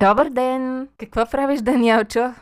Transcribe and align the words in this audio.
Добър 0.00 0.30
ден! 0.30 0.88
Какво 0.98 1.26
правиш, 1.30 1.60
Даниелчо? 1.60 2.34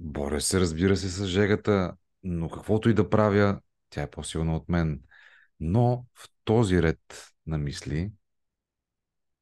Боря 0.00 0.40
се, 0.40 0.60
разбира 0.60 0.96
се, 0.96 1.08
с 1.08 1.26
жегата, 1.26 1.94
но 2.22 2.48
каквото 2.48 2.88
и 2.90 2.94
да 2.94 3.10
правя, 3.10 3.60
тя 3.90 4.02
е 4.02 4.10
по-силна 4.10 4.56
от 4.56 4.68
мен. 4.68 5.00
Но 5.60 6.04
в 6.14 6.28
този 6.44 6.82
ред 6.82 7.32
на 7.46 7.58
мисли, 7.58 8.12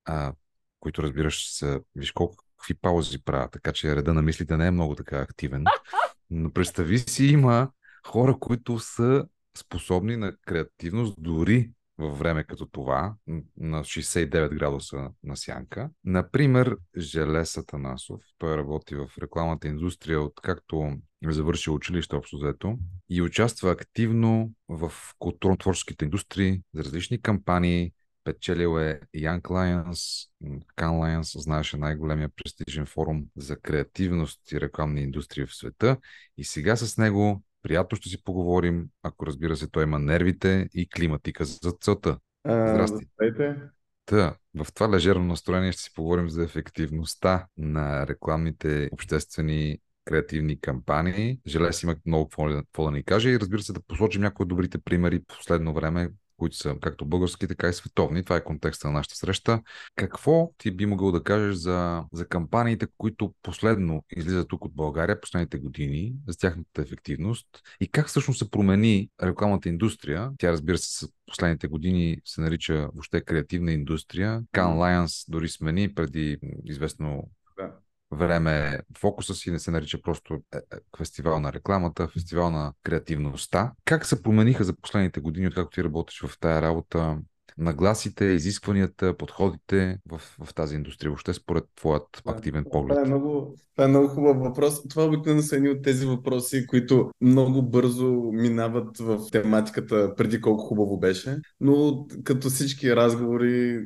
а, 0.05 0.33
които 0.81 1.03
разбираш 1.03 1.53
са, 1.53 1.81
виж 1.97 2.13
колко 2.13 2.37
какви 2.57 2.75
паузи 2.75 3.25
правя, 3.25 3.49
така 3.53 3.73
че 3.73 3.97
реда 3.97 4.15
на 4.15 4.23
мислите 4.23 4.57
не 4.57 4.67
е 4.67 4.71
много 4.71 4.95
така 4.95 5.19
активен. 5.19 5.65
Но 6.31 6.53
представи 6.53 6.99
си, 6.99 7.25
има 7.25 7.71
хора, 8.07 8.37
които 8.41 8.79
са 8.79 9.27
способни 9.59 10.17
на 10.17 10.37
креативност 10.37 11.15
дори 11.19 11.71
във 12.01 12.19
време 12.19 12.45
като 12.45 12.67
това, 12.67 13.15
на 13.57 13.85
69 13.85 14.59
градуса 14.59 15.11
на 15.23 15.37
сянка. 15.37 15.91
Например, 16.05 16.77
Желес 16.97 17.57
Атанасов. 17.57 18.21
Той 18.39 18.57
работи 18.57 18.95
в 18.95 19.09
рекламната 19.23 19.69
индустрия, 19.69 20.21
откакто 20.21 20.93
е 21.29 21.33
завършил 21.33 21.75
училище 21.75 22.17
общо 22.17 22.37
взето 22.37 22.79
и 23.11 23.23
участва 23.23 23.71
активно 23.71 24.51
в 24.69 24.93
културно-творческите 25.19 26.03
индустрии 26.03 26.63
за 26.75 26.85
различни 26.85 27.23
кампании, 27.23 27.93
Печелил 28.25 28.79
е 28.79 29.01
Young 29.17 29.41
Lions, 29.41 30.29
Can 30.77 30.91
Lions, 30.91 31.41
знаеше 31.41 31.77
най-големия 31.77 32.29
престижен 32.29 32.87
форум 32.87 33.25
за 33.37 33.57
креативност 33.57 34.53
и 34.53 34.61
рекламни 34.61 35.03
индустрии 35.03 35.47
в 35.47 35.55
света. 35.55 35.97
И 36.39 36.45
сега 36.45 36.77
с 36.77 36.97
него 36.97 37.43
приятно 37.63 37.97
ще 37.97 38.09
си 38.09 38.25
поговорим, 38.25 38.89
ако 39.03 39.27
разбира 39.27 39.57
се 39.57 39.71
той 39.71 39.83
има 39.83 39.99
нервите 39.99 40.69
и 40.75 40.89
климатика 40.89 41.45
за 41.45 41.73
целта. 41.81 42.19
Здрасти. 42.47 43.07
Та, 44.07 44.35
в 44.55 44.67
това 44.75 44.91
лежерно 44.91 45.25
настроение 45.25 45.73
ще 45.73 45.83
си 45.83 45.91
поговорим 45.95 46.29
за 46.29 46.45
ефективността 46.45 47.47
на 47.57 48.07
рекламните 48.07 48.89
обществени 48.93 49.79
креативни 50.05 50.61
кампании. 50.61 51.39
Желез 51.47 51.83
има 51.83 51.97
много 52.07 52.29
какво 52.29 52.85
да 52.85 52.91
ни 52.91 53.05
каже 53.05 53.31
и 53.31 53.41
разбира 53.41 53.63
се 53.63 53.73
да 53.73 53.81
посочим 53.81 54.23
някои 54.23 54.45
от 54.45 54.49
добрите 54.49 54.79
примери 54.79 55.19
в 55.19 55.37
последно 55.37 55.75
време, 55.75 56.11
които 56.41 56.57
са 56.57 56.77
както 56.81 57.07
български, 57.07 57.49
така 57.49 57.69
и 57.69 57.73
световни. 57.73 58.25
Това 58.25 58.37
е 58.37 58.45
контекста 58.45 58.89
на 58.89 58.93
нашата 58.93 59.17
среща. 59.17 59.63
Какво 59.97 60.53
ти 60.59 60.71
би 60.71 60.87
могъл 60.87 61.13
да 61.13 61.23
кажеш 61.23 61.55
за, 61.55 62.05
за 62.13 62.29
кампаниите, 62.29 62.87
които 62.99 63.35
последно 63.43 64.05
излизат 64.17 64.49
тук 64.49 64.65
от 64.65 64.75
България 64.75 65.21
последните 65.21 65.59
години, 65.59 66.15
за 66.29 66.39
тяхната 66.39 66.83
ефективност 66.83 67.47
и 67.81 67.89
как 67.89 68.07
всъщност 68.07 68.39
се 68.39 68.51
промени 68.51 69.09
рекламната 69.23 69.69
индустрия? 69.69 70.31
Тя, 70.39 70.53
разбира 70.53 70.79
се, 70.79 70.99
с 70.99 71.09
последните 71.27 71.69
години 71.69 72.19
се 72.25 72.41
нарича 72.41 72.75
въобще 72.75 73.21
креативна 73.21 73.73
индустрия. 73.73 74.43
Can 74.55 74.75
Lions 74.75 75.25
дори 75.29 75.49
смени 75.49 75.95
преди 75.95 76.39
известно 76.65 77.31
време 78.13 78.79
фокуса 78.99 79.35
си 79.35 79.51
не 79.51 79.59
се 79.59 79.71
нарича 79.71 80.03
просто 80.03 80.35
е, 80.35 80.57
е, 80.57 80.61
фестивал 80.99 81.41
на 81.41 81.53
рекламата, 81.53 82.09
фестивал 82.09 82.51
на 82.51 82.73
креативността. 82.83 83.73
Как 83.85 84.07
се 84.07 84.23
промениха 84.23 84.65
за 84.65 84.77
последните 84.83 85.21
години, 85.21 85.47
откакто 85.47 85.75
ти 85.75 85.85
работиш 85.85 86.21
в 86.21 86.39
тая 86.41 86.63
работа, 86.63 87.19
нагласите, 87.59 88.25
изискванията, 88.25 89.17
подходите 89.17 89.99
в, 90.11 90.21
в 90.45 90.55
тази 90.55 90.75
индустрия, 90.75 91.11
въобще 91.11 91.35
според 91.35 91.65
твоят 91.77 92.23
активен 92.27 92.65
поглед? 92.71 92.97
Това 92.97 93.03
е 93.03 93.09
много, 93.09 93.55
това 93.77 93.85
е 93.85 93.89
много 93.89 94.09
хубав 94.09 94.37
въпрос. 94.37 94.89
Това 94.89 95.05
обикновено 95.05 95.43
са 95.43 95.57
едни 95.57 95.69
от 95.69 95.83
тези 95.83 96.07
въпроси, 96.07 96.67
които 96.67 97.11
много 97.21 97.63
бързо 97.63 98.31
минават 98.33 98.99
в 98.99 99.21
тематиката 99.33 100.15
преди 100.17 100.41
колко 100.41 100.65
хубаво 100.65 100.99
беше, 100.99 101.37
но 101.61 102.07
като 102.25 102.49
всички 102.49 102.97
разговори 102.97 103.81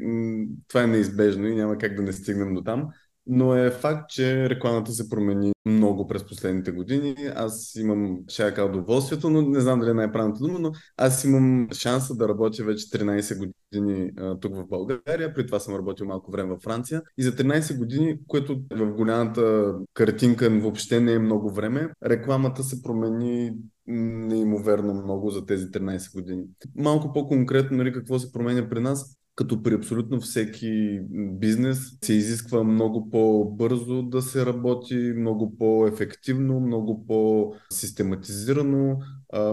това 0.69 0.83
е 0.83 0.87
неизбежно 0.87 1.47
и 1.47 1.55
няма 1.55 1.79
как 1.79 1.95
да 1.95 2.03
не 2.03 2.13
стигнем 2.13 2.55
до 2.55 2.63
там. 2.63 2.89
Но 3.27 3.55
е 3.55 3.71
факт, 3.71 4.11
че 4.11 4.49
рекламата 4.51 4.93
се 4.93 5.09
промени 5.09 5.53
много 5.67 6.07
през 6.07 6.27
последните 6.27 6.71
години. 6.71 7.17
Аз 7.35 7.75
имам, 7.75 8.19
ще 8.29 8.43
я 8.43 8.65
удоволствието, 8.65 9.31
но 9.31 9.43
не 9.43 9.61
знам 9.61 9.81
дали 9.81 9.91
е 9.91 9.95
най-правилната 9.95 10.39
дума, 10.39 10.59
но 10.59 10.73
аз 10.97 11.25
имам 11.25 11.69
шанса 11.73 12.15
да 12.15 12.29
работя 12.29 12.65
вече 12.65 12.87
13 12.87 13.39
години 13.39 14.11
а, 14.19 14.39
тук 14.41 14.57
в 14.57 14.67
България. 14.69 15.35
При 15.35 15.47
това 15.47 15.59
съм 15.59 15.75
работил 15.75 16.07
малко 16.07 16.31
време 16.31 16.49
във 16.49 16.63
Франция. 16.63 17.03
И 17.19 17.23
за 17.23 17.33
13 17.33 17.79
години, 17.79 18.19
което 18.27 18.61
в 18.73 18.93
голямата 18.93 19.75
картинка 19.95 20.51
въобще 20.51 21.01
не 21.01 21.13
е 21.13 21.19
много 21.19 21.51
време, 21.51 21.91
рекламата 22.05 22.63
се 22.63 22.83
промени 22.83 23.53
неимоверно 23.87 24.95
много 24.95 25.31
за 25.31 25.47
тези 25.47 25.67
13 25.67 26.15
години. 26.15 26.43
Малко 26.77 27.13
по-конкретно, 27.13 27.77
нали, 27.77 27.93
какво 27.93 28.19
се 28.19 28.33
променя 28.33 28.69
при 28.69 28.81
нас? 28.81 29.19
Като 29.35 29.63
при 29.63 29.75
абсолютно 29.75 30.21
всеки 30.21 31.01
бизнес 31.13 31.99
се 32.05 32.13
изисква 32.13 32.65
много 32.65 33.11
по-бързо 33.11 34.03
да 34.03 34.23
се 34.23 34.47
работи, 34.47 35.13
много 35.17 35.59
по-ефективно, 35.59 36.61
много 36.61 37.07
по-систематизирано, 37.07 38.99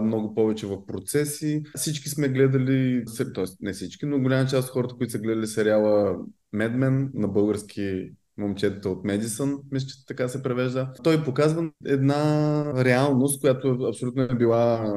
много 0.02 0.34
повече 0.34 0.66
в 0.66 0.86
процеси. 0.86 1.62
Всички 1.76 2.08
сме 2.08 2.28
гледали, 2.28 3.04
т.е. 3.34 3.44
не 3.60 3.72
всички, 3.72 4.06
но 4.06 4.20
голяма 4.20 4.48
част 4.48 4.68
от 4.68 4.72
хората, 4.72 4.94
които 4.94 5.10
са 5.10 5.18
гледали 5.18 5.46
сериала 5.46 6.18
Медмен 6.52 7.10
на 7.14 7.28
български 7.28 8.10
момчетата 8.42 8.88
от 8.88 9.04
Медисън, 9.04 9.58
мисля, 9.72 9.88
че 9.88 10.06
така 10.06 10.28
се 10.28 10.42
превежда. 10.42 10.92
Той 11.02 11.24
показва 11.24 11.70
една 11.84 12.64
реалност, 12.84 13.40
която 13.40 13.78
абсолютно 13.88 14.22
е 14.22 14.34
била 14.34 14.94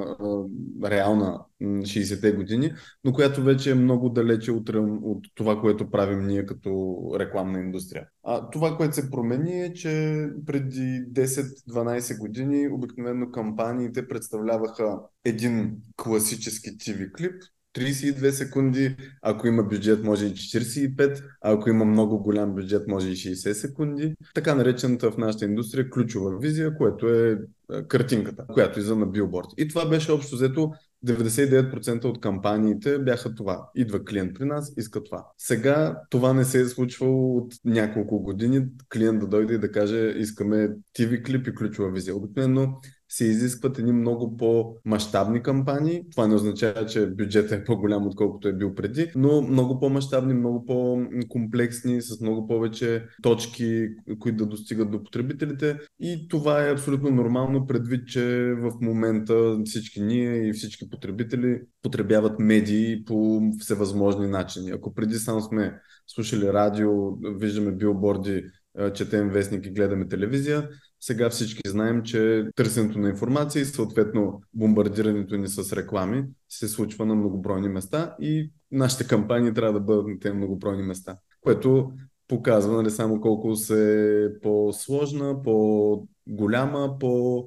реална 0.83 1.39
60-те 1.61 2.31
години, 2.31 2.73
но 3.03 3.13
която 3.13 3.43
вече 3.43 3.71
е 3.71 3.75
много 3.75 4.09
далече 4.09 4.51
от, 4.51 4.69
от 5.03 5.25
това, 5.35 5.61
което 5.61 5.91
правим 5.91 6.27
ние 6.27 6.45
като 6.45 7.01
рекламна 7.19 7.59
индустрия. 7.59 8.07
А 8.23 8.49
това, 8.49 8.77
което 8.77 8.95
се 8.95 9.11
промени 9.11 9.61
е, 9.61 9.73
че 9.73 10.25
преди 10.45 11.05
10-12 11.13 12.19
години 12.19 12.67
обикновено 12.71 13.31
кампаниите 13.31 14.07
представляваха 14.07 14.99
един 15.25 15.77
класически 15.95 16.77
TV 16.77 17.11
клип, 17.11 17.43
32 17.77 18.29
секунди, 18.29 18.95
ако 19.21 19.47
има 19.47 19.63
бюджет 19.63 20.03
може 20.03 20.25
и 20.25 20.33
45, 20.33 21.23
а 21.41 21.53
ако 21.53 21.69
има 21.69 21.85
много 21.85 22.19
голям 22.19 22.55
бюджет 22.55 22.87
може 22.87 23.09
и 23.09 23.15
60 23.15 23.51
секунди. 23.51 24.15
Така 24.33 24.55
наречената 24.55 25.11
в 25.11 25.17
нашата 25.17 25.45
индустрия 25.45 25.89
ключова 25.89 26.39
визия, 26.39 26.77
което 26.77 27.09
е, 27.09 27.37
картинката, 27.87 28.45
която 28.53 28.79
иза 28.79 28.95
на 28.95 29.05
билборд. 29.05 29.47
И 29.57 29.67
това 29.67 29.89
беше 29.89 30.11
общо 30.11 30.35
взето 30.35 30.71
99% 31.05 32.05
от 32.05 32.21
кампаниите 32.21 32.99
бяха 32.99 33.35
това. 33.35 33.69
Идва 33.75 34.05
клиент 34.05 34.33
при 34.35 34.45
нас, 34.45 34.73
иска 34.77 35.03
това. 35.03 35.25
Сега 35.37 36.01
това 36.09 36.33
не 36.33 36.45
се 36.45 36.61
е 36.61 36.65
случвало 36.65 37.37
от 37.37 37.53
няколко 37.65 38.19
години. 38.19 38.65
Клиент 38.93 39.19
да 39.19 39.27
дойде 39.27 39.53
и 39.53 39.59
да 39.59 39.71
каже, 39.71 40.13
искаме 40.17 40.69
TV 40.99 41.25
клип 41.25 41.47
и 41.47 41.55
ключова 41.55 41.91
визия. 41.91 42.15
Обикновено 42.15 42.79
се 43.09 43.25
изискват 43.25 43.79
едни 43.79 43.91
много 43.91 44.37
по-масштабни 44.37 45.41
кампании. 45.43 46.03
Това 46.11 46.27
не 46.27 46.35
означава, 46.35 46.85
че 46.85 47.07
бюджетът 47.07 47.51
е 47.51 47.63
по-голям, 47.63 48.07
отколкото 48.07 48.47
е 48.47 48.53
бил 48.53 48.75
преди, 48.75 49.11
но 49.15 49.41
много 49.41 49.79
по-масштабни, 49.79 50.33
много 50.33 50.65
по-комплексни, 50.65 52.01
с 52.01 52.21
много 52.21 52.47
повече 52.47 53.05
точки, 53.23 53.87
които 54.19 54.37
да 54.37 54.45
достигат 54.45 54.91
до 54.91 55.03
потребителите. 55.03 55.77
И 55.99 56.27
това 56.29 56.67
е 56.67 56.71
абсолютно 56.71 57.09
нормално, 57.09 57.67
предвид, 57.67 58.07
че 58.07 58.53
в 58.53 58.71
момента 58.81 59.57
всички 59.65 60.01
ние 60.01 60.47
и 60.47 60.53
всички 60.53 60.89
потребители 60.89 61.61
потребяват 61.81 62.39
медии 62.39 63.03
по 63.05 63.41
всевъзможни 63.59 64.27
начини. 64.27 64.71
Ако 64.71 64.93
преди 64.93 65.15
само 65.15 65.41
сме 65.41 65.79
слушали 66.07 66.53
радио, 66.53 67.15
виждаме 67.15 67.71
билборди, 67.71 68.43
четем 68.93 69.29
вестник 69.29 69.65
и 69.65 69.71
гледаме 69.71 70.07
телевизия, 70.07 70.69
сега 71.05 71.29
всички 71.29 71.69
знаем, 71.69 72.03
че 72.03 72.47
търсенето 72.55 72.99
на 72.99 73.09
информация 73.09 73.61
и 73.61 73.65
съответно 73.65 74.41
бомбардирането 74.53 75.37
ни 75.37 75.47
с 75.47 75.73
реклами 75.73 76.23
се 76.49 76.67
случва 76.67 77.05
на 77.05 77.15
многобройни 77.15 77.69
места 77.69 78.15
и 78.21 78.51
нашите 78.71 79.07
кампании 79.07 79.53
трябва 79.53 79.73
да 79.73 79.79
бъдат 79.79 80.07
на 80.07 80.19
тези 80.19 80.35
многобройни 80.35 80.83
места, 80.83 81.17
което 81.41 81.91
показва 82.27 82.73
нали, 82.75 82.89
само 82.89 83.21
колко 83.21 83.55
се 83.55 84.23
е 84.25 84.39
по-сложна, 84.39 85.41
по-голяма, 85.43 86.99
по 86.99 87.43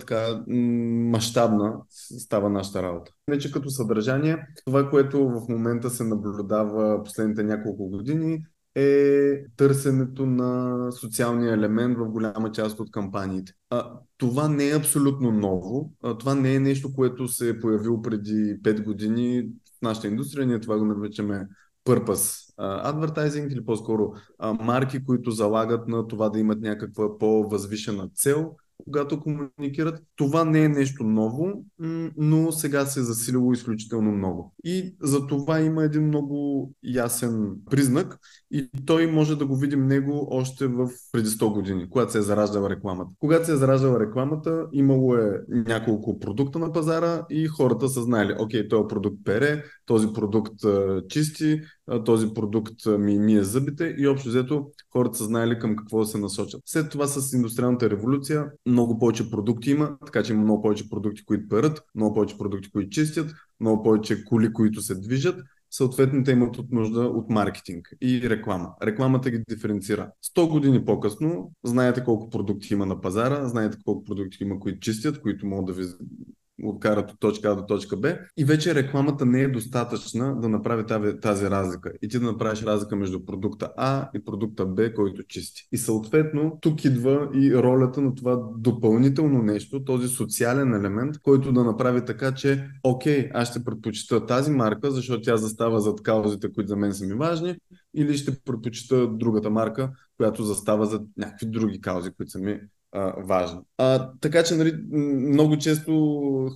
така 0.00 0.44
мащабна 0.48 1.76
става 2.18 2.50
нашата 2.50 2.82
работа. 2.82 3.12
Вече 3.30 3.52
като 3.52 3.70
съдържание, 3.70 4.46
това, 4.66 4.90
което 4.90 5.28
в 5.28 5.48
момента 5.48 5.90
се 5.90 6.04
наблюдава 6.04 7.02
последните 7.04 7.42
няколко 7.42 7.88
години, 7.88 8.44
е 8.74 9.44
търсенето 9.56 10.26
на 10.26 10.92
социалния 10.92 11.54
елемент 11.54 11.98
в 11.98 12.08
голяма 12.08 12.52
част 12.52 12.80
от 12.80 12.90
кампаниите. 12.90 13.52
А, 13.70 13.92
това 14.16 14.48
не 14.48 14.68
е 14.68 14.76
абсолютно 14.76 15.30
ново. 15.30 15.92
А, 16.02 16.18
това 16.18 16.34
не 16.34 16.54
е 16.54 16.60
нещо, 16.60 16.94
което 16.94 17.28
се 17.28 17.48
е 17.48 17.60
появило 17.60 18.02
преди 18.02 18.56
5 18.62 18.84
години 18.84 19.42
в 19.78 19.82
нашата 19.82 20.08
индустрия. 20.08 20.46
Ние 20.46 20.60
това 20.60 20.78
го 20.78 20.84
наричаме 20.84 21.46
purpose 21.84 22.48
advertising 22.58 23.52
или 23.52 23.64
по-скоро 23.64 24.12
марки, 24.60 25.04
които 25.04 25.30
залагат 25.30 25.88
на 25.88 26.06
това 26.06 26.28
да 26.28 26.38
имат 26.38 26.60
някаква 26.60 27.18
по-възвишена 27.18 28.08
цел 28.14 28.56
когато 28.88 29.20
комуникират. 29.20 30.02
Това 30.16 30.44
не 30.44 30.64
е 30.64 30.68
нещо 30.68 31.04
ново, 31.04 31.64
но 32.16 32.52
сега 32.52 32.86
се 32.86 33.00
е 33.00 33.02
засилило 33.02 33.52
изключително 33.52 34.12
много. 34.12 34.54
И 34.64 34.94
за 35.02 35.26
това 35.26 35.60
има 35.60 35.84
един 35.84 36.06
много 36.06 36.70
ясен 36.82 37.50
признак 37.70 38.18
и 38.50 38.70
той 38.86 39.06
може 39.06 39.36
да 39.36 39.46
го 39.46 39.56
видим 39.56 39.86
него 39.86 40.28
още 40.30 40.66
в 40.66 40.88
преди 41.12 41.28
100 41.28 41.52
години, 41.52 41.90
когато 41.90 42.12
се 42.12 42.18
е 42.18 42.22
зараждала 42.22 42.70
рекламата. 42.70 43.10
Когато 43.18 43.46
се 43.46 43.52
е 43.52 43.56
зараждала 43.56 44.00
рекламата, 44.00 44.66
имало 44.72 45.14
е 45.14 45.40
няколко 45.50 46.18
продукта 46.18 46.58
на 46.58 46.72
пазара 46.72 47.26
и 47.30 47.46
хората 47.46 47.88
са 47.88 48.02
знаели, 48.02 48.34
окей, 48.38 48.68
този 48.68 48.88
продукт 48.88 49.16
пере, 49.24 49.64
този 49.88 50.12
продукт 50.12 50.54
чисти, 51.08 51.60
този 52.04 52.34
продукт 52.34 52.86
ми 52.98 53.18
мие 53.18 53.42
зъбите 53.42 53.94
и 53.98 54.06
общо 54.08 54.28
взето 54.28 54.70
хората 54.92 55.18
са 55.18 55.24
знаели 55.24 55.58
към 55.58 55.76
какво 55.76 55.98
да 55.98 56.06
се 56.06 56.18
насочат. 56.18 56.62
След 56.64 56.90
това 56.90 57.06
с 57.06 57.32
индустриалната 57.32 57.90
революция 57.90 58.46
много 58.66 58.98
повече 58.98 59.30
продукти 59.30 59.70
има, 59.70 59.96
така 60.06 60.22
че 60.22 60.32
има 60.32 60.42
много 60.42 60.62
повече 60.62 60.90
продукти, 60.90 61.24
които 61.24 61.48
перат, 61.48 61.82
много 61.94 62.14
повече 62.14 62.38
продукти, 62.38 62.70
които 62.72 62.90
чистят, 62.90 63.34
много 63.60 63.82
повече 63.82 64.24
коли, 64.24 64.52
които 64.52 64.82
се 64.82 64.94
движат 64.94 65.40
съответно 65.70 66.24
те 66.24 66.32
имат 66.32 66.58
от 66.58 66.72
нужда 66.72 67.00
от 67.00 67.30
маркетинг 67.30 67.94
и 68.02 68.30
реклама. 68.30 68.68
Рекламата 68.82 69.30
ги 69.30 69.42
диференцира. 69.48 70.10
100 70.36 70.48
години 70.48 70.84
по-късно 70.84 71.52
знаете 71.64 72.04
колко 72.04 72.30
продукти 72.30 72.72
има 72.72 72.86
на 72.86 73.00
пазара, 73.00 73.48
знаете 73.48 73.78
колко 73.84 74.04
продукти 74.04 74.38
има, 74.40 74.60
които 74.60 74.80
чистят, 74.80 75.20
които 75.20 75.46
могат 75.46 75.66
да 75.66 75.72
ви 75.72 75.84
откарат 76.62 77.10
от 77.10 77.20
точка 77.20 77.50
А 77.50 77.54
до 77.54 77.66
точка 77.66 77.96
Б 77.96 78.18
и 78.36 78.44
вече 78.44 78.74
рекламата 78.74 79.26
не 79.26 79.40
е 79.40 79.48
достатъчна 79.48 80.40
да 80.40 80.48
направи 80.48 80.86
тази, 80.86 81.20
тази 81.20 81.50
разлика. 81.50 81.92
И 82.02 82.08
ти 82.08 82.18
да 82.18 82.26
направиш 82.26 82.62
разлика 82.62 82.96
между 82.96 83.24
продукта 83.24 83.72
А 83.76 84.10
и 84.14 84.24
продукта 84.24 84.66
Б, 84.66 84.94
който 84.94 85.22
чисти. 85.22 85.68
И 85.72 85.78
съответно 85.78 86.58
тук 86.60 86.84
идва 86.84 87.28
и 87.34 87.54
ролята 87.54 88.00
на 88.00 88.14
това 88.14 88.42
допълнително 88.56 89.42
нещо, 89.42 89.84
този 89.84 90.08
социален 90.08 90.74
елемент, 90.74 91.18
който 91.18 91.52
да 91.52 91.64
направи 91.64 92.04
така, 92.04 92.34
че 92.34 92.68
окей, 92.82 93.30
аз 93.34 93.50
ще 93.50 93.64
предпочита 93.64 94.26
тази 94.26 94.50
марка, 94.50 94.90
защото 94.90 95.22
тя 95.22 95.36
застава 95.36 95.80
зад 95.80 96.02
каузите, 96.02 96.52
които 96.52 96.68
за 96.68 96.76
мен 96.76 96.94
са 96.94 97.06
ми 97.06 97.14
важни, 97.14 97.56
или 97.94 98.16
ще 98.16 98.40
предпочита 98.40 99.06
другата 99.06 99.50
марка, 99.50 99.90
която 100.16 100.42
застава 100.42 100.86
за 100.86 101.00
някакви 101.16 101.46
други 101.46 101.80
каузи, 101.80 102.10
които 102.10 102.32
са 102.32 102.38
ми 102.38 102.60
важно. 103.18 103.64
А, 103.78 104.10
така 104.20 104.42
че 104.42 104.54
нали, 104.54 104.72
много 105.30 105.58
често 105.58 105.92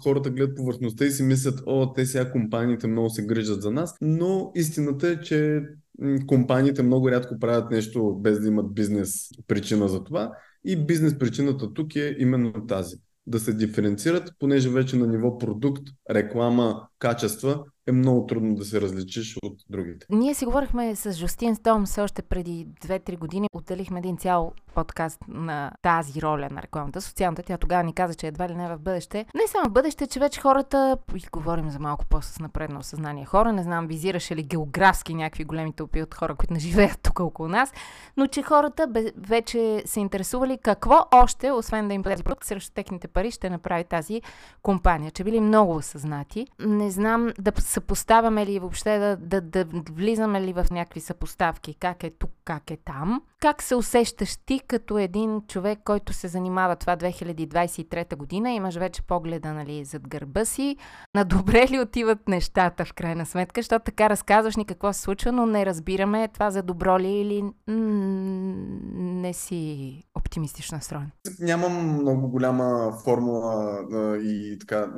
хората 0.03 0.31
гледат 0.31 0.57
повърхността 0.57 1.05
и 1.05 1.11
си 1.11 1.23
мислят, 1.23 1.63
о, 1.67 1.93
те 1.93 2.07
сега 2.07 2.31
компаниите 2.31 2.87
много 2.87 3.11
се 3.11 3.27
грижат 3.27 3.63
за 3.63 3.71
нас, 3.71 3.97
но 4.01 4.53
истината 4.55 5.09
е, 5.09 5.21
че 5.21 5.63
компаниите 6.27 6.83
много 6.83 7.11
рядко 7.11 7.39
правят 7.39 7.71
нещо 7.71 8.15
без 8.21 8.41
да 8.41 8.49
имат 8.49 8.75
бизнес 8.75 9.29
причина 9.47 9.89
за 9.89 10.05
това 10.05 10.33
и 10.65 10.87
бизнес 10.87 11.19
причината 11.19 11.75
тук 11.75 11.97
е 11.97 12.17
именно 12.19 12.67
тази. 12.67 12.97
Да 13.27 13.41
се 13.41 13.53
диференцират, 13.53 14.33
понеже 14.39 14.71
вече 14.71 14.97
на 14.97 15.07
ниво 15.07 15.39
продукт, 15.39 15.83
реклама, 16.11 16.89
качества 16.99 17.65
е 17.87 17.93
много 17.93 18.27
трудно 18.27 18.55
да 18.55 18.65
се 18.65 18.81
различиш 18.81 19.37
от 19.43 19.59
другите. 19.71 20.07
Ние 20.11 20.35
си 20.35 20.45
говорихме 20.45 20.97
с 20.97 21.13
Жустин 21.13 21.57
Стомс 21.57 21.99
още 21.99 22.23
преди 22.23 22.67
2-3 22.85 23.19
години. 23.19 23.49
Отделихме 23.53 23.99
един 23.99 24.17
цял 24.17 24.53
подкаст 24.75 25.19
на 25.29 25.73
тази 25.83 26.23
роля 26.23 26.49
на 26.51 26.63
рекламата, 26.63 27.01
социалната. 27.01 27.43
Тя 27.43 27.59
тогава 27.59 27.83
ни 27.83 27.93
каза, 27.93 28.15
че 28.15 28.27
едва 28.27 28.49
ли 28.49 28.55
не 28.55 28.69
в 28.69 28.79
бъдеще. 28.79 29.27
Не 29.35 29.49
само 29.49 29.69
в 29.69 29.73
бъдеще, 29.73 30.07
че 30.07 30.21
вече 30.21 30.41
хората, 30.41 30.99
и 31.17 31.23
говорим 31.33 31.71
за 31.71 31.79
малко 31.79 32.07
по-с 32.07 32.39
напредно 32.39 32.83
съзнание 32.83 33.25
хора, 33.25 33.53
не 33.53 33.63
знам, 33.63 33.87
визираше 33.87 34.37
ли 34.37 34.43
географски 34.43 35.15
някакви 35.15 35.45
големи 35.45 35.73
тълпи 35.73 36.03
от 36.03 36.15
хора, 36.15 36.35
които 36.35 36.55
не 36.55 36.61
живеят 36.61 36.99
тук 37.03 37.21
около 37.21 37.49
нас, 37.49 37.73
но 38.17 38.27
че 38.27 38.43
хората 38.43 38.89
вече 39.17 39.83
се 39.87 40.01
интересували 40.01 40.59
какво 40.63 41.07
още, 41.15 41.51
освен 41.51 41.89
да 41.89 41.95
им 41.95 42.03
бъде 42.03 42.23
продукт, 42.23 42.45
срещу 42.45 42.73
техните 42.75 43.09
пари 43.09 43.31
ще 43.31 43.51
направи 43.51 43.85
тази 43.85 44.23
компания. 44.63 45.11
Че 45.11 45.25
били 45.25 45.41
много 45.41 45.75
осъзнати. 45.75 46.47
Не 46.61 46.91
знам 46.91 47.33
да 47.39 47.53
съпоставяме 47.73 48.47
ли 48.47 48.59
въобще, 48.59 48.99
да, 48.99 49.17
да, 49.17 49.41
да 49.41 49.81
влизаме 49.93 50.41
ли 50.41 50.53
в 50.53 50.67
някакви 50.71 51.01
съпоставки, 51.01 51.75
как 51.75 52.05
е 52.05 52.11
тук, 52.11 52.31
как 52.45 52.71
е 52.71 52.77
там. 52.77 53.23
Как 53.41 53.63
се 53.63 53.75
усещаш 53.75 54.37
ти 54.47 54.61
като 54.61 54.99
един 54.99 55.43
човек, 55.49 55.79
който 55.85 56.13
се 56.13 56.29
занимава 56.29 56.77
това 56.77 56.97
2023 56.97 58.17
година? 58.17 58.51
Имаш 58.51 58.75
вече 58.75 59.03
погледа 59.03 59.53
нали, 59.53 59.85
зад 59.85 60.09
гърба 60.09 60.45
си. 60.45 60.77
На 61.15 61.25
добре 61.25 61.67
ли 61.71 61.81
отиват 61.81 62.29
нещата 62.29 62.85
в 62.85 62.93
крайна 62.93 63.27
сметка? 63.27 63.59
Защото 63.63 63.85
така 63.85 64.11
разказваш 64.11 64.57
ни 64.57 64.65
какво 64.65 64.93
се 64.93 65.01
случва, 65.01 65.33
но 65.33 65.47
не 65.47 65.67
разбираме 65.67 66.29
това 66.29 66.51
за 66.51 66.63
добро 66.63 66.99
ли 66.99 67.09
или 67.09 67.45
не 68.97 69.33
си 69.33 70.03
оптимистично 70.27 70.77
настроен. 70.77 71.11
Нямам 71.41 72.01
много 72.01 72.29
голяма 72.29 72.93
формула 73.05 73.79
а, 73.93 74.17
и 74.17 74.59
така 74.59 74.93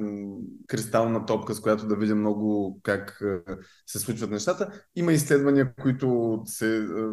кристална 0.67 1.27
топка, 1.27 1.55
с 1.55 1.61
която 1.61 1.87
да 1.87 1.97
видя 1.97 2.15
много 2.15 2.79
как 2.83 3.23
а, 3.23 3.41
се 3.87 3.99
случват 3.99 4.31
нещата. 4.31 4.71
Има 4.97 5.13
изследвания, 5.13 5.75
които 5.83 6.41
се 6.45 6.79
а, 6.79 7.13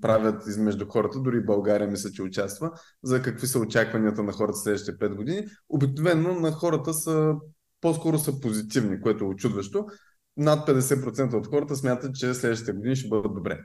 правят 0.00 0.46
измежду 0.46 0.86
хората, 0.88 1.20
дори 1.20 1.44
България 1.44 1.88
мисля, 1.88 2.10
че 2.10 2.22
участва, 2.22 2.70
за 3.02 3.22
какви 3.22 3.46
са 3.46 3.58
очакванията 3.58 4.22
на 4.22 4.32
хората 4.32 4.58
следващите 4.58 4.98
5 4.98 5.14
години. 5.14 5.46
Обикновено 5.68 6.40
на 6.40 6.52
хората 6.52 6.94
са 6.94 7.34
по-скоро 7.80 8.18
са 8.18 8.40
позитивни, 8.40 9.00
което 9.00 9.24
е 9.24 9.28
очудващо. 9.28 9.86
Над 10.36 10.68
50% 10.68 11.34
от 11.34 11.46
хората 11.46 11.76
смятат, 11.76 12.14
че 12.14 12.34
следващите 12.34 12.72
години 12.72 12.96
ще 12.96 13.08
бъдат 13.08 13.34
добре. 13.34 13.58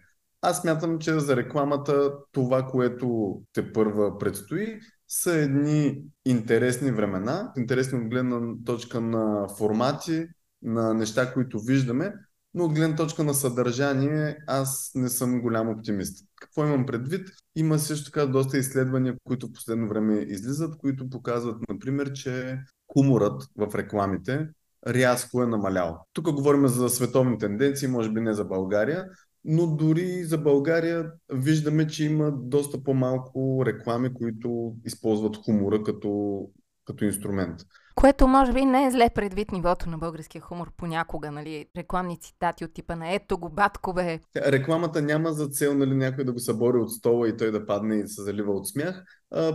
Аз 0.46 0.62
смятам, 0.62 1.00
че 1.00 1.20
за 1.20 1.36
рекламата 1.36 2.14
това, 2.32 2.68
което 2.68 3.36
те 3.54 3.74
първа 3.74 4.18
предстои, 4.18 4.80
са 5.08 5.36
едни 5.36 6.04
интересни 6.26 6.92
времена, 6.92 7.54
интересни 7.58 8.00
от 8.00 8.10
гледна 8.10 8.42
точка 8.66 9.02
на 9.02 9.48
формати, 9.58 10.28
на 10.62 10.94
неща, 10.94 11.34
които 11.34 11.60
виждаме, 11.60 12.14
но 12.54 12.64
от 12.66 12.74
гледна 12.74 12.96
точка 12.96 13.24
на 13.24 13.34
съдържание 13.34 14.38
аз 14.48 14.92
не 14.96 15.10
съм 15.10 15.42
голям 15.42 15.70
оптимист. 15.70 16.26
Какво 16.42 16.66
имам 16.66 16.86
предвид? 16.86 17.30
Има 17.56 17.80
също 17.80 18.12
така 18.12 18.26
доста 18.26 18.58
изследвания, 18.58 19.16
които 19.24 19.48
в 19.48 19.54
последно 19.54 19.90
време 19.90 20.14
излизат, 20.14 20.78
които 20.78 21.10
показват, 21.10 21.58
например, 21.70 22.14
че 22.14 22.60
хуморът 22.94 23.44
в 23.58 23.76
рекламите 23.76 24.48
рязко 24.88 25.44
е 25.44 25.48
намалял. 25.48 26.06
Тук 26.14 26.32
говорим 26.32 26.68
за 26.68 26.90
световни 26.90 27.38
тенденции, 27.38 27.88
може 27.88 28.12
би 28.12 28.22
не 28.22 28.34
за 28.34 28.46
България, 28.46 29.06
но 29.46 29.68
дори 29.68 30.24
за 30.24 30.38
България 30.38 31.12
виждаме, 31.34 31.88
че 31.88 32.06
има 32.06 32.32
доста 32.32 32.84
по-малко 32.84 33.64
реклами, 33.66 34.14
които 34.14 34.76
използват 34.86 35.38
хумора 35.46 35.84
като, 35.84 36.42
като 36.86 37.06
инструмент. 37.06 37.60
Което 37.96 38.28
може 38.28 38.54
би 38.54 38.66
не 38.66 38.86
е 38.86 38.92
зле 38.92 39.10
предвид 39.10 39.52
нивото 39.52 39.90
на 39.90 39.98
българския 39.98 40.42
хумор 40.42 40.72
понякога, 40.78 41.32
нали? 41.32 41.66
Рекламни 41.78 42.20
цитати 42.20 42.66
от 42.66 42.74
типа 42.74 42.96
на 42.96 43.14
ето 43.14 43.38
го, 43.38 43.50
баткове. 43.50 44.20
Рекламата 44.36 45.02
няма 45.02 45.34
за 45.34 45.48
цел 45.48 45.74
нали, 45.74 45.96
някой 45.96 46.24
да 46.24 46.34
го 46.34 46.40
събори 46.40 46.78
от 46.78 46.92
стола 46.92 47.30
и 47.30 47.38
той 47.38 47.52
да 47.52 47.66
падне 47.66 47.96
и 47.96 48.08
се 48.08 48.22
залива 48.22 48.52
от 48.52 48.68
смях. 48.68 49.04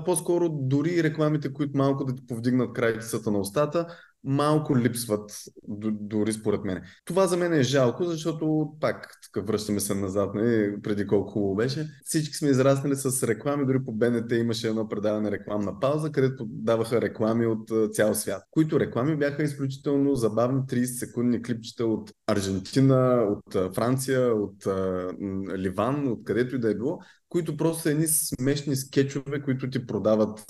По-скоро 0.05 0.49
дори 0.49 1.03
рекламите, 1.03 1.53
които 1.53 1.79
малко 1.79 2.05
да 2.05 2.15
ти 2.15 2.27
повдигнат 2.27 2.73
крайцата 2.73 3.31
на 3.31 3.39
устата, 3.39 3.87
малко 4.25 4.79
липсват, 4.79 5.43
дори 5.91 6.33
според 6.33 6.65
мен. 6.65 6.83
Това 7.05 7.27
за 7.27 7.37
мен 7.37 7.53
е 7.53 7.63
жалко, 7.63 8.05
защото 8.05 8.73
пак, 8.81 9.19
тук 9.33 9.47
връщаме 9.47 9.81
се 9.81 9.95
назад, 9.95 10.35
не, 10.35 10.83
преди 10.83 11.07
колко 11.07 11.33
хубаво 11.33 11.55
беше. 11.55 11.89
Всички 12.05 12.35
сме 12.35 12.49
израснали 12.49 12.97
с 12.97 13.29
реклами, 13.29 13.67
дори 13.67 13.85
по 13.85 13.93
БНТ 13.93 14.33
имаше 14.33 14.69
едно 14.69 14.89
предаване 14.89 15.31
рекламна 15.31 15.81
пауза, 15.81 16.13
където 16.13 16.47
даваха 16.49 17.01
реклами 17.01 17.47
от 17.47 17.71
цял 17.93 18.15
свят, 18.15 18.43
които 18.51 18.81
реклами 18.81 19.17
бяха 19.17 19.43
изключително 19.43 20.15
забавни 20.15 20.61
30 20.61 20.85
секундни 20.85 21.43
клипчета 21.43 21.87
от 21.87 22.13
Аржентина, 22.27 23.29
от 23.29 23.75
Франция, 23.75 24.35
от 24.35 24.67
Ливан, 25.59 26.09
от 26.09 26.25
където 26.25 26.57
и 26.57 26.59
да 26.59 26.71
е 26.71 26.75
било, 26.75 26.99
които 27.29 27.57
просто 27.57 27.83
са 27.83 27.91
едни 27.91 28.07
смешни 28.07 28.77
скетчове, 28.77 29.43
които 29.43 29.71
ти 29.71 29.87
продават 29.87 30.45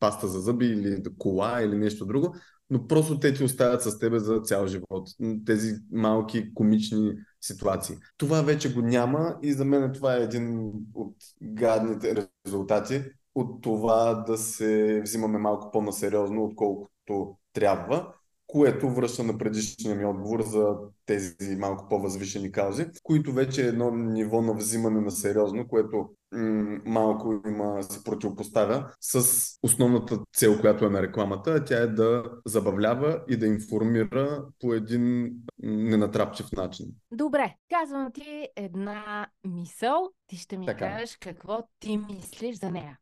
паста 0.00 0.28
за 0.28 0.40
зъби 0.40 0.66
или 0.66 1.02
кола 1.18 1.62
или 1.62 1.76
нещо 1.76 2.06
друго, 2.06 2.34
но 2.70 2.86
просто 2.86 3.18
те 3.18 3.34
ти 3.34 3.44
оставят 3.44 3.82
с 3.82 3.98
тебе 3.98 4.18
за 4.18 4.40
цял 4.40 4.66
живот. 4.66 5.08
Тези 5.46 5.72
малки 5.92 6.54
комични 6.54 7.12
ситуации. 7.40 7.96
Това 8.16 8.42
вече 8.42 8.74
го 8.74 8.80
няма 8.82 9.36
и 9.42 9.52
за 9.52 9.64
мен 9.64 9.92
това 9.92 10.16
е 10.16 10.22
един 10.22 10.72
от 10.94 11.16
гадните 11.42 12.26
резултати 12.46 13.02
от 13.34 13.62
това 13.62 14.14
да 14.14 14.38
се 14.38 15.00
взимаме 15.04 15.38
малко 15.38 15.70
по-насериозно, 15.70 16.44
отколкото 16.44 17.36
трябва 17.52 18.14
което 18.54 18.90
връща 18.90 19.24
на 19.24 19.38
предишния 19.38 19.94
ми 19.94 20.04
отговор 20.04 20.42
за 20.42 20.76
тези 21.06 21.56
малко 21.58 21.88
по-възвишени 21.88 22.52
каузи, 22.52 22.86
които 23.02 23.32
вече 23.32 23.64
е 23.64 23.68
едно 23.68 23.90
ниво 23.90 24.42
на 24.42 24.54
взимане 24.54 25.00
на 25.00 25.10
сериозно, 25.10 25.68
което 25.68 26.08
м- 26.32 26.78
малко 26.84 27.42
има 27.48 27.82
се 27.82 28.04
противопоставя 28.04 28.94
с 29.00 29.18
основната 29.62 30.18
цел, 30.36 30.60
която 30.60 30.84
е 30.84 30.90
на 30.90 31.02
рекламата, 31.02 31.64
тя 31.64 31.82
е 31.82 31.86
да 31.86 32.24
забавлява 32.46 33.24
и 33.28 33.36
да 33.36 33.46
информира 33.46 34.44
по 34.60 34.74
един 34.74 35.32
ненатрапчив 35.62 36.52
начин. 36.52 36.86
Добре, 37.12 37.56
казвам 37.70 38.12
ти 38.12 38.48
една 38.56 39.26
мисъл, 39.44 40.10
ти 40.26 40.36
ще 40.36 40.58
ми 40.58 40.66
така. 40.66 40.90
кажеш 40.90 41.16
какво 41.16 41.68
ти 41.78 41.96
мислиш 41.96 42.56
за 42.58 42.70
нея. 42.70 42.98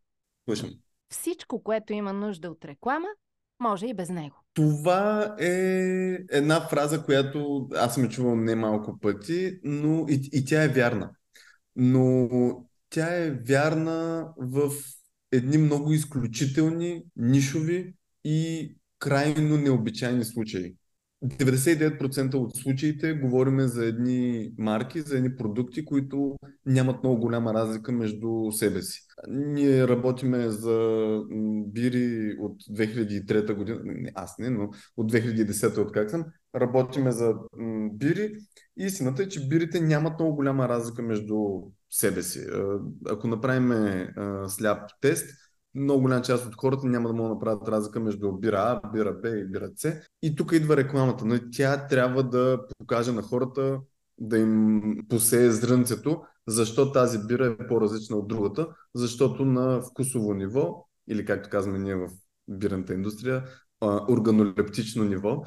Слушам. 0.49 0.71
всичко, 1.09 1.63
което 1.63 1.93
има 1.93 2.13
нужда 2.13 2.51
от 2.51 2.65
реклама, 2.65 3.09
може 3.61 3.87
и 3.87 3.95
без 3.95 4.09
него. 4.09 4.37
Това 4.55 5.37
е 5.41 6.19
една 6.31 6.61
фраза, 6.69 7.05
която 7.05 7.69
аз 7.75 7.95
съм 7.95 8.09
чувал 8.09 8.37
немалко 8.37 8.99
пъти, 9.01 9.61
но 9.65 10.07
и, 10.09 10.29
и 10.33 10.45
тя 10.45 10.63
е 10.63 10.69
вярна. 10.69 11.11
Но 11.77 12.29
тя 12.91 13.17
е 13.17 13.31
вярна 13.31 14.29
в 14.37 14.71
едни 15.33 15.59
много 15.59 15.93
изключителни, 15.93 17.03
нишови 17.17 17.95
и 18.25 18.75
крайно 18.99 19.57
необичайни 19.57 20.25
случаи. 20.25 20.75
99% 21.23 22.35
от 22.35 22.57
случаите 22.57 23.13
говорим 23.13 23.61
за 23.61 23.87
едни 23.87 24.51
марки, 24.59 25.01
за 25.01 25.17
едни 25.17 25.37
продукти, 25.37 25.85
които 25.85 26.37
нямат 26.67 27.03
много 27.03 27.21
голяма 27.21 27.55
разлика 27.55 27.93
между 27.93 28.53
себе 28.53 28.83
си. 28.83 29.01
Ние 29.29 29.89
работиме 29.89 30.49
за 30.49 31.19
бири 31.67 32.37
от 32.41 32.63
2003 32.63 33.55
година, 33.55 33.81
не, 33.85 34.13
аз 34.15 34.39
не, 34.39 34.51
но 34.51 34.71
от 34.97 35.13
2010 35.13 35.79
от 35.79 35.93
как 35.93 36.11
съм, 36.11 36.25
работиме 36.55 37.13
за 37.13 37.35
бири 37.93 38.35
истината 38.77 39.23
е, 39.23 39.29
че 39.29 39.49
бирите 39.49 39.81
нямат 39.81 40.19
много 40.19 40.37
голяма 40.37 40.69
разлика 40.69 41.03
между 41.03 41.37
себе 41.91 42.23
си. 42.23 42.47
Ако 43.11 43.29
направим 43.29 43.73
сляп 44.49 44.91
тест, 45.01 45.27
много 45.75 46.03
голяма 46.03 46.23
част 46.23 46.47
от 46.47 46.55
хората 46.57 46.87
няма 46.87 47.09
да 47.09 47.15
могат 47.15 47.31
да 47.31 47.35
направят 47.35 47.69
разлика 47.69 48.01
между 48.01 48.33
бира 48.33 48.57
А, 48.57 48.91
бира 48.91 49.13
Б 49.13 49.29
и 49.29 49.45
бира 49.45 49.71
С. 49.77 50.01
И 50.23 50.37
тук 50.37 50.53
идва 50.53 50.77
рекламата. 50.77 51.25
Но 51.25 51.39
тя 51.53 51.87
трябва 51.89 52.23
да 52.23 52.61
покаже 52.79 53.13
на 53.13 53.23
хората, 53.23 53.81
да 54.19 54.39
им 54.39 54.83
посее 55.09 55.51
зрънцето, 55.51 56.23
защо 56.47 56.93
тази 56.93 57.19
бира 57.19 57.47
е 57.47 57.67
по-различна 57.67 58.17
от 58.17 58.29
другата, 58.29 58.69
защото 58.95 59.45
на 59.45 59.81
вкусово 59.81 60.35
ниво, 60.35 60.87
или 61.09 61.25
както 61.25 61.51
казваме 61.51 61.79
ние 61.79 61.97
в 61.97 62.09
бирната 62.49 62.95
индустрия, 62.95 63.45
органолептично 64.11 65.05
ниво, 65.05 65.43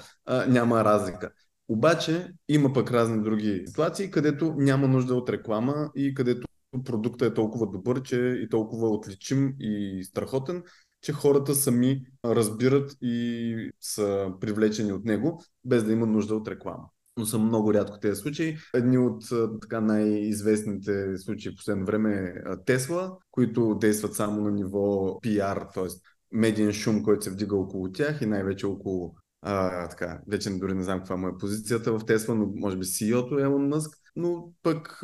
няма 0.47 0.83
разлика. 0.83 1.31
Обаче 1.67 2.33
има 2.49 2.73
пък 2.73 2.91
разни 2.91 3.23
други 3.23 3.63
ситуации, 3.67 4.11
където 4.11 4.55
няма 4.57 4.87
нужда 4.87 5.15
от 5.15 5.29
реклама 5.29 5.91
и 5.95 6.13
където 6.13 6.47
продукта 6.83 7.25
е 7.25 7.33
толкова 7.33 7.67
добър, 7.67 8.01
че 8.01 8.39
и 8.43 8.49
толкова 8.49 8.89
отличим 8.89 9.55
и 9.59 10.03
страхотен, 10.03 10.63
че 11.01 11.13
хората 11.13 11.55
сами 11.55 12.01
разбират 12.25 12.97
и 13.01 13.71
са 13.81 14.29
привлечени 14.39 14.93
от 14.93 15.05
него, 15.05 15.43
без 15.65 15.83
да 15.83 15.93
има 15.93 16.05
нужда 16.05 16.35
от 16.35 16.47
реклама. 16.47 16.83
Но 17.17 17.25
са 17.25 17.39
много 17.39 17.73
рядко 17.73 17.99
тези 17.99 18.21
случаи. 18.21 18.57
Едни 18.73 18.97
от 18.97 19.23
така 19.61 19.81
най-известните 19.81 21.17
случаи 21.17 21.51
в 21.51 21.55
последно 21.55 21.85
време 21.85 22.13
е 22.13 22.33
Тесла, 22.65 23.17
които 23.31 23.75
действат 23.75 24.15
само 24.15 24.41
на 24.41 24.51
ниво 24.51 24.79
PR, 25.23 25.73
т.е. 25.73 25.85
медиен 26.31 26.73
шум, 26.73 27.03
който 27.03 27.23
се 27.23 27.31
вдига 27.31 27.55
около 27.55 27.91
тях 27.91 28.21
и 28.21 28.25
най-вече 28.25 28.67
около 28.67 29.15
а, 29.41 29.87
така, 29.87 30.21
вече 30.27 30.49
дори 30.49 30.73
не 30.73 30.83
знам 30.83 30.99
каква 30.99 31.17
му 31.17 31.27
е 31.27 31.37
позицията 31.37 31.97
в 31.97 32.05
Тесла, 32.05 32.35
но 32.35 32.51
може 32.55 32.77
би 32.77 32.85
CEO-то 32.85 33.39
Елон 33.39 33.67
Мъск, 33.67 33.97
но 34.15 34.53
пък 34.63 34.99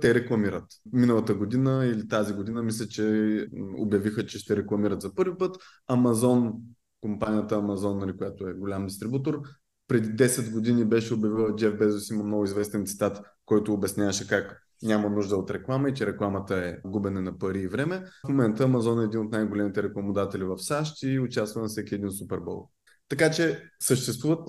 те 0.00 0.14
рекламират. 0.14 0.64
Миналата 0.92 1.34
година 1.34 1.86
или 1.86 2.08
тази 2.08 2.32
година 2.32 2.62
мисля, 2.62 2.86
че 2.86 3.46
обявиха, 3.78 4.26
че 4.26 4.38
ще 4.38 4.56
рекламират 4.56 5.00
за 5.00 5.14
първи 5.14 5.38
път. 5.38 5.56
Амазон, 5.86 6.52
компанията 7.00 7.56
Амазон, 7.56 7.98
нали, 7.98 8.16
която 8.16 8.48
е 8.48 8.52
голям 8.52 8.86
дистрибутор, 8.86 9.42
преди 9.88 10.08
10 10.08 10.52
години 10.52 10.84
беше 10.84 11.14
обявила 11.14 11.56
Джеф 11.56 11.78
Безос, 11.78 12.10
има 12.10 12.24
много 12.24 12.44
известен 12.44 12.86
цитат, 12.86 13.20
който 13.44 13.72
обясняваше 13.72 14.28
как 14.28 14.62
няма 14.82 15.10
нужда 15.10 15.36
от 15.36 15.50
реклама 15.50 15.88
и 15.88 15.94
че 15.94 16.06
рекламата 16.06 16.56
е 16.56 16.76
губене 16.84 17.20
на 17.20 17.38
пари 17.38 17.60
и 17.60 17.68
време. 17.68 18.04
В 18.26 18.28
момента 18.28 18.64
Амазон 18.64 19.00
е 19.00 19.04
един 19.04 19.20
от 19.20 19.32
най-големите 19.32 19.82
рекламодатели 19.82 20.44
в 20.44 20.58
САЩ 20.58 21.02
и 21.02 21.20
участва 21.20 21.62
на 21.62 21.68
всеки 21.68 21.94
един 21.94 22.10
Супербол. 22.10 22.68
Така 23.08 23.30
че 23.30 23.62
съществуват 23.80 24.48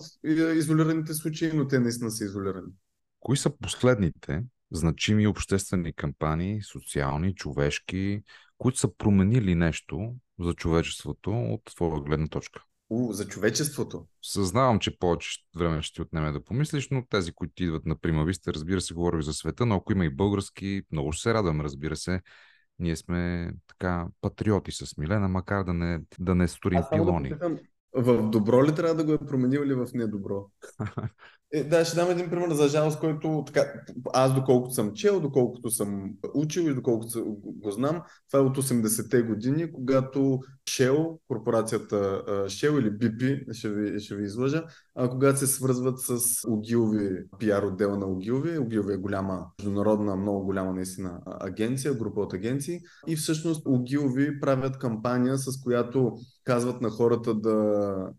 изолираните 0.55 1.13
случаи, 1.13 1.51
но 1.53 1.67
те 1.67 1.79
наистина 1.79 2.11
са 2.11 2.23
изолирани. 2.23 2.71
Кои 3.19 3.37
са 3.37 3.57
последните 3.57 4.43
значими 4.71 5.27
обществени 5.27 5.93
кампании, 5.93 6.61
социални, 6.61 7.35
човешки, 7.35 8.21
които 8.57 8.79
са 8.79 8.97
променили 8.97 9.55
нещо 9.55 10.15
за 10.39 10.53
човечеството 10.53 11.31
от 11.31 11.61
твоя 11.65 12.01
гледна 12.01 12.27
точка? 12.27 12.63
У, 12.89 13.13
за 13.13 13.27
човечеството. 13.27 14.07
Съзнавам, 14.21 14.79
че 14.79 14.97
повече 14.97 15.39
време 15.55 15.81
ще 15.81 15.95
ти 15.95 16.01
отнеме 16.01 16.31
да 16.31 16.43
помислиш, 16.43 16.89
но 16.91 17.05
тези, 17.09 17.31
които 17.31 17.63
идват 17.63 17.85
на 17.85 17.99
Прима 17.99 18.25
Виста, 18.25 18.53
разбира 18.53 18.81
се, 18.81 18.93
говорих 18.93 19.21
за 19.21 19.33
света, 19.33 19.65
но 19.65 19.75
ако 19.75 19.91
има 19.91 20.05
и 20.05 20.09
български, 20.09 20.81
много 20.91 21.11
ще 21.11 21.21
се 21.21 21.33
радвам, 21.33 21.61
разбира 21.61 21.95
се. 21.95 22.21
Ние 22.79 22.95
сме 22.95 23.51
така 23.67 24.07
патриоти 24.21 24.71
с 24.71 24.97
Милена, 24.97 25.27
макар 25.27 25.63
да 25.63 25.73
не, 25.73 25.99
да 26.19 26.35
не 26.35 26.47
сторим 26.47 26.81
пилони. 26.91 27.29
Да 27.29 27.57
в 27.93 28.29
добро 28.29 28.65
ли 28.65 28.75
трябва 28.75 28.95
да 28.95 29.03
го 29.03 29.11
е 29.11 29.27
променил 29.27 29.59
или 29.59 29.73
в 29.73 29.87
недобро? 29.93 30.49
Е, 31.53 31.63
да, 31.63 31.85
ще 31.85 31.95
дам 31.95 32.11
един 32.11 32.29
пример 32.29 32.53
за 32.53 32.67
жалост, 32.67 32.99
който 32.99 33.43
така, 33.47 33.73
аз 34.13 34.35
доколкото 34.35 34.73
съм 34.73 34.93
чел, 34.93 35.19
доколкото 35.19 35.69
съм 35.69 36.13
учил 36.33 36.61
и 36.61 36.73
доколкото 36.73 37.37
го 37.43 37.71
знам, 37.71 38.01
това 38.31 38.43
е 38.43 38.47
от 38.47 38.57
80-те 38.57 39.21
години, 39.21 39.71
когато 39.71 40.39
Shell, 40.69 41.19
корпорацията 41.27 42.23
Shell 42.27 42.79
или 42.79 42.91
BP, 42.91 43.53
ще 43.53 43.69
ви, 43.69 43.99
ще 43.99 44.15
ви 44.15 44.25
излъжа, 44.25 44.63
а, 44.95 45.09
когато 45.09 45.39
се 45.39 45.47
свързват 45.47 45.99
с 45.99 46.17
Огилви, 46.47 47.23
пиар 47.39 47.63
отдела 47.63 47.97
на 47.97 48.05
Огилви. 48.05 48.57
Огилви 48.57 48.93
е 48.93 48.97
голяма, 48.97 49.45
международна, 49.59 50.15
много 50.15 50.45
голяма 50.45 50.73
наистина 50.73 51.19
агенция, 51.25 51.93
група 51.93 52.21
от 52.21 52.33
агенции. 52.33 52.79
И 53.07 53.15
всъщност 53.15 53.61
Огилви 53.65 54.39
правят 54.39 54.77
кампания, 54.77 55.37
с 55.37 55.61
която 55.63 56.17
казват 56.47 56.81
на 56.81 56.89
хората 56.89 57.33
да 57.33 57.51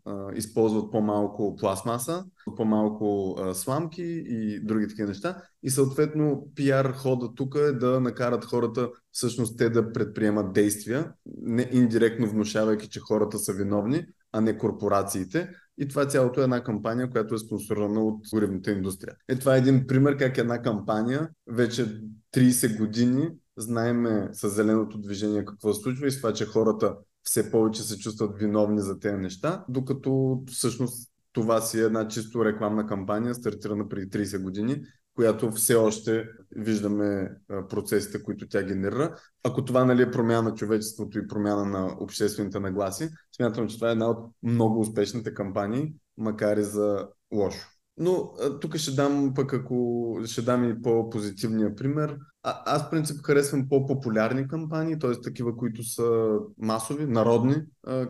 а, 0.05 0.33
използват 0.35 0.91
по-малко 0.91 1.57
пластмаса, 1.57 2.25
по-малко 2.57 3.37
а, 3.39 3.55
сламки 3.55 4.25
и 4.29 4.61
други 4.61 4.89
такива 4.89 5.09
неща. 5.09 5.43
И 5.63 5.71
съответно 5.71 6.49
пиар 6.55 6.93
хода 6.93 7.35
тук 7.35 7.55
е 7.55 7.73
да 7.73 8.01
накарат 8.01 8.45
хората 8.45 8.89
всъщност 9.13 9.59
те 9.59 9.71
да 9.71 9.93
предприемат 9.93 10.53
действия, 10.53 11.13
не 11.43 11.69
индиректно 11.73 12.27
внушавайки, 12.27 12.89
че 12.89 13.01
хората 13.01 13.39
са 13.39 13.53
виновни, 13.53 14.07
а 14.33 14.41
не 14.41 14.59
корпорациите. 14.59 15.51
И 15.79 15.89
това 15.89 16.07
цялото 16.07 16.41
е 16.41 16.45
една 16.45 16.63
кампания, 16.63 17.11
която 17.11 17.35
е 17.35 17.39
спонсорирана 17.39 18.01
от 18.01 18.21
горивната 18.35 18.71
индустрия. 18.71 19.15
Е, 19.29 19.37
това 19.37 19.55
е 19.55 19.59
един 19.59 19.87
пример 19.87 20.17
как 20.17 20.39
една 20.39 20.63
кампания 20.63 21.29
вече 21.47 22.03
30 22.37 22.79
години 22.79 23.29
знаеме 23.57 24.29
с 24.33 24.49
зеленото 24.49 24.99
движение 24.99 25.45
какво 25.45 25.75
се 25.75 25.83
случва 25.83 26.07
и 26.07 26.11
с 26.11 26.17
това, 26.17 26.33
че 26.33 26.47
хората 26.47 26.97
все 27.23 27.51
повече 27.51 27.83
се 27.83 27.99
чувстват 27.99 28.39
виновни 28.39 28.81
за 28.81 28.99
тези 28.99 29.17
неща, 29.17 29.65
докато 29.69 30.43
всъщност 30.47 31.13
това 31.33 31.61
си 31.61 31.81
е 31.81 31.85
една 31.85 32.09
чисто 32.09 32.45
рекламна 32.45 32.87
кампания, 32.87 33.35
стартирана 33.35 33.89
преди 33.89 34.11
30 34.11 34.43
години, 34.43 34.83
която 35.15 35.53
все 35.53 35.75
още 35.75 36.29
виждаме 36.51 37.31
процесите, 37.71 38.23
които 38.23 38.49
тя 38.49 38.63
генерира. 38.63 39.17
Ако 39.45 39.65
това 39.65 39.85
нали, 39.85 40.03
е 40.03 40.11
промяна 40.11 40.43
на 40.43 40.55
човечеството 40.55 41.19
и 41.19 41.29
промяна 41.29 41.65
на 41.65 41.97
обществените 42.01 42.61
нагласи, 42.61 43.09
смятам, 43.37 43.69
че 43.69 43.77
това 43.77 43.89
е 43.89 43.93
една 43.93 44.11
от 44.11 44.33
много 44.43 44.81
успешните 44.81 45.35
кампании, 45.35 45.95
макар 46.17 46.57
и 46.57 46.63
за 46.63 47.09
лошо. 47.33 47.78
Но 47.99 48.33
тук 48.61 48.77
ще 48.77 48.91
дам 48.91 49.33
пък 49.35 49.53
ако 49.53 50.19
ще 50.27 50.43
дам 50.43 50.65
и 50.65 50.83
по-позитивния 50.83 51.77
пример. 51.77 52.17
А, 52.43 52.63
аз 52.67 52.91
принцип 52.91 53.23
харесвам 53.25 53.69
по-популярни 53.69 54.49
кампании, 54.49 54.99
т.е. 54.99 55.21
такива, 55.21 55.57
които 55.57 55.83
са 55.83 56.39
масови, 56.59 57.07
народни, 57.07 57.55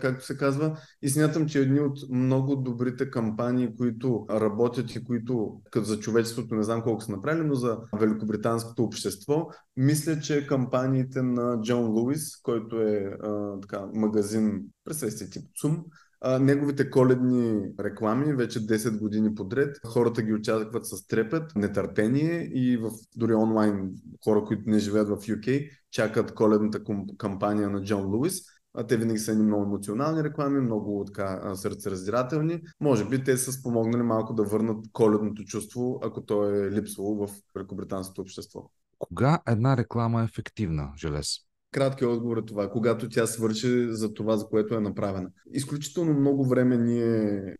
както 0.00 0.25
се 0.25 0.37
казва. 0.37 0.78
И 1.02 1.09
смятам, 1.09 1.47
че 1.47 1.61
едни 1.61 1.80
от 1.80 1.99
много 2.11 2.57
добрите 2.57 3.11
кампании, 3.11 3.76
които 3.76 4.26
работят 4.30 4.95
и 4.95 5.04
които 5.04 5.61
за 5.76 5.99
човечеството 6.00 6.54
не 6.54 6.62
знам 6.62 6.83
колко 6.83 7.02
са 7.02 7.12
направили, 7.12 7.47
но 7.47 7.54
за 7.54 7.78
великобританското 7.99 8.85
общество, 8.85 9.49
мисля, 9.76 10.21
че 10.21 10.47
кампаниите 10.47 11.23
на 11.23 11.61
Джон 11.62 11.87
Луис, 11.87 12.37
който 12.42 12.80
е 12.83 13.16
а, 13.23 13.61
така, 13.61 13.87
магазин, 13.95 14.62
представете 14.85 15.30
тип 15.30 15.42
ЦУМ, 15.61 15.85
а, 16.20 16.38
неговите 16.38 16.90
коледни 16.90 17.70
реклами 17.80 18.34
вече 18.34 18.66
10 18.66 18.98
години 18.98 19.34
подред. 19.34 19.76
Хората 19.87 20.22
ги 20.22 20.34
очакват 20.34 20.87
с 20.87 21.06
трепет, 21.06 21.56
нетърпение 21.56 22.50
и 22.54 22.76
в 22.76 22.90
дори 23.16 23.34
онлайн 23.34 23.90
хора, 24.25 24.44
които 24.44 24.62
не 24.66 24.78
живеят 24.78 25.08
в 25.08 25.16
UK, 25.16 25.70
чакат 25.90 26.34
коледната 26.34 26.80
кампания 27.18 27.70
на 27.70 27.82
Джон 27.84 28.06
Луис. 28.06 28.42
А 28.75 28.87
те 28.87 28.96
винаги 28.96 29.18
са 29.18 29.32
едни 29.32 29.44
много 29.44 29.62
емоционални 29.62 30.25
реклами, 30.25 30.60
много 30.60 31.04
така 31.06 31.54
сърцераздирателни. 31.54 32.60
Може 32.80 33.08
би 33.08 33.25
те 33.25 33.37
са 33.37 33.52
спомогнали 33.52 34.02
малко 34.02 34.34
да 34.34 34.44
върнат 34.44 34.87
коледното 34.92 35.44
чувство, 35.44 36.00
ако 36.02 36.22
то 36.22 36.50
е 36.50 36.70
липсвало 36.70 37.26
в 37.26 37.30
великобританското 37.54 38.20
общество. 38.20 38.70
Кога 38.98 39.38
една 39.48 39.76
реклама 39.76 40.20
е 40.20 40.25
ефективна, 40.25 40.92
Желез? 40.96 41.48
Краткият 41.70 42.12
отговор 42.12 42.37
е 42.37 42.44
това, 42.44 42.70
когато 42.70 43.08
тя 43.08 43.26
свърши 43.26 43.87
за 43.90 44.14
това, 44.14 44.37
за 44.37 44.46
което 44.46 44.75
е 44.75 44.80
направена. 44.80 45.30
Изключително 45.52 46.14
много 46.14 46.48
време 46.48 46.78
ние 46.78 47.38
е, 47.38 47.54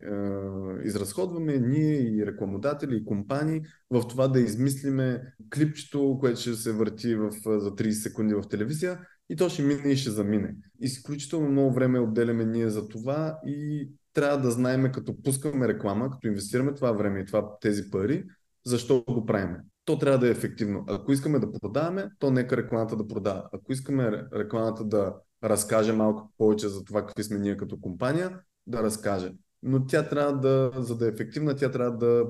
изразходваме, 0.83 1.57
ние 1.57 1.93
и 1.93 2.25
рекламодатели, 2.25 2.95
и 2.95 3.05
компании, 3.05 3.61
в 3.91 4.07
това 4.07 4.27
да 4.27 4.39
измислиме 4.39 5.21
клипчето, 5.53 6.17
което 6.19 6.39
ще 6.39 6.53
се 6.53 6.71
върти 6.71 7.15
в, 7.15 7.31
за 7.45 7.75
30 7.75 7.91
секунди 7.91 8.33
в 8.33 8.43
телевизия 8.49 8.99
и 9.29 9.35
то 9.35 9.49
ще 9.49 9.63
мине 9.63 9.91
и 9.91 9.97
ще 9.97 10.11
замине. 10.11 10.55
Изключително 10.79 11.49
много 11.49 11.73
време 11.73 11.99
отделяме 11.99 12.45
ние 12.45 12.69
за 12.69 12.87
това 12.87 13.39
и 13.45 13.89
трябва 14.13 14.37
да 14.37 14.51
знаем, 14.51 14.91
като 14.91 15.21
пускаме 15.23 15.67
реклама, 15.67 16.11
като 16.11 16.27
инвестираме 16.27 16.73
това 16.73 16.91
време 16.91 17.19
и 17.19 17.25
това, 17.25 17.59
тези 17.61 17.91
пари, 17.91 18.23
защо 18.65 19.03
го 19.07 19.25
правим. 19.25 19.55
То 19.89 19.97
трябва 19.97 20.19
да 20.19 20.27
е 20.27 20.31
ефективно. 20.31 20.85
Ако 20.87 21.11
искаме 21.11 21.39
да 21.39 21.51
продаваме, 21.51 22.09
то 22.19 22.31
нека 22.31 22.57
рекламата 22.57 22.95
да 22.95 23.07
продава. 23.07 23.49
Ако 23.53 23.73
искаме 23.73 24.25
рекламата 24.33 24.83
да 24.85 25.15
разкаже 25.43 25.93
малко 25.93 26.33
повече 26.37 26.67
за 26.67 26.83
това 26.83 27.05
какви 27.05 27.23
сме 27.23 27.39
ние 27.39 27.57
като 27.57 27.79
компания, 27.81 28.39
да 28.67 28.83
разкаже. 28.83 29.33
Но 29.63 29.85
тя 29.85 30.09
трябва 30.09 30.39
да, 30.39 30.71
за 30.75 30.97
да 30.97 31.05
е 31.05 31.09
ефективна, 31.09 31.55
тя 31.55 31.71
трябва 31.71 31.97
да 31.97 32.25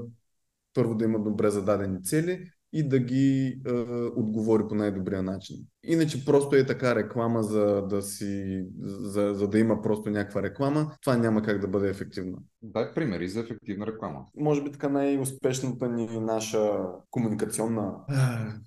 първо 0.74 0.96
да 0.96 1.06
има 1.06 1.20
добре 1.20 1.50
зададени 1.50 2.04
цели 2.04 2.52
и 2.74 2.88
да 2.90 3.00
ги 3.00 3.62
е, 3.68 3.72
отговори 4.16 4.64
по 4.70 4.76
най-добрия 4.76 5.24
начин. 5.24 5.58
Иначе 5.84 6.26
просто 6.26 6.56
е 6.56 6.66
така 6.66 6.96
реклама, 6.96 7.44
за 7.44 7.82
да, 7.82 8.02
си, 8.02 8.64
за, 8.82 9.34
за 9.34 9.48
да 9.48 9.60
има 9.60 9.82
просто 9.82 10.10
някаква 10.10 10.44
реклама, 10.44 10.92
това 11.02 11.18
няма 11.18 11.42
как 11.42 11.60
да 11.60 11.68
бъде 11.68 11.90
ефективно. 11.90 12.38
Дай 12.62 12.94
примери 12.94 13.28
за 13.28 13.40
ефективна 13.40 13.88
реклама. 13.88 14.26
Може 14.38 14.64
би 14.64 14.72
така 14.72 14.90
най-успешната 14.90 15.90
ни 15.90 16.20
наша 16.20 16.72
комуникационна 17.10 17.94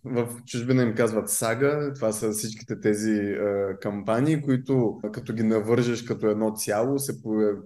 в 0.05 0.29
чужбина 0.47 0.83
им 0.83 0.95
казват 0.95 1.31
сага. 1.31 1.93
Това 1.95 2.13
са 2.13 2.31
всичките 2.31 2.81
тези 2.81 3.13
е, 3.13 3.39
кампании, 3.81 4.43
които 4.43 5.01
като 5.13 5.33
ги 5.33 5.43
навържеш 5.43 6.03
като 6.03 6.27
едно 6.27 6.53
цяло 6.55 6.99
се, 6.99 7.13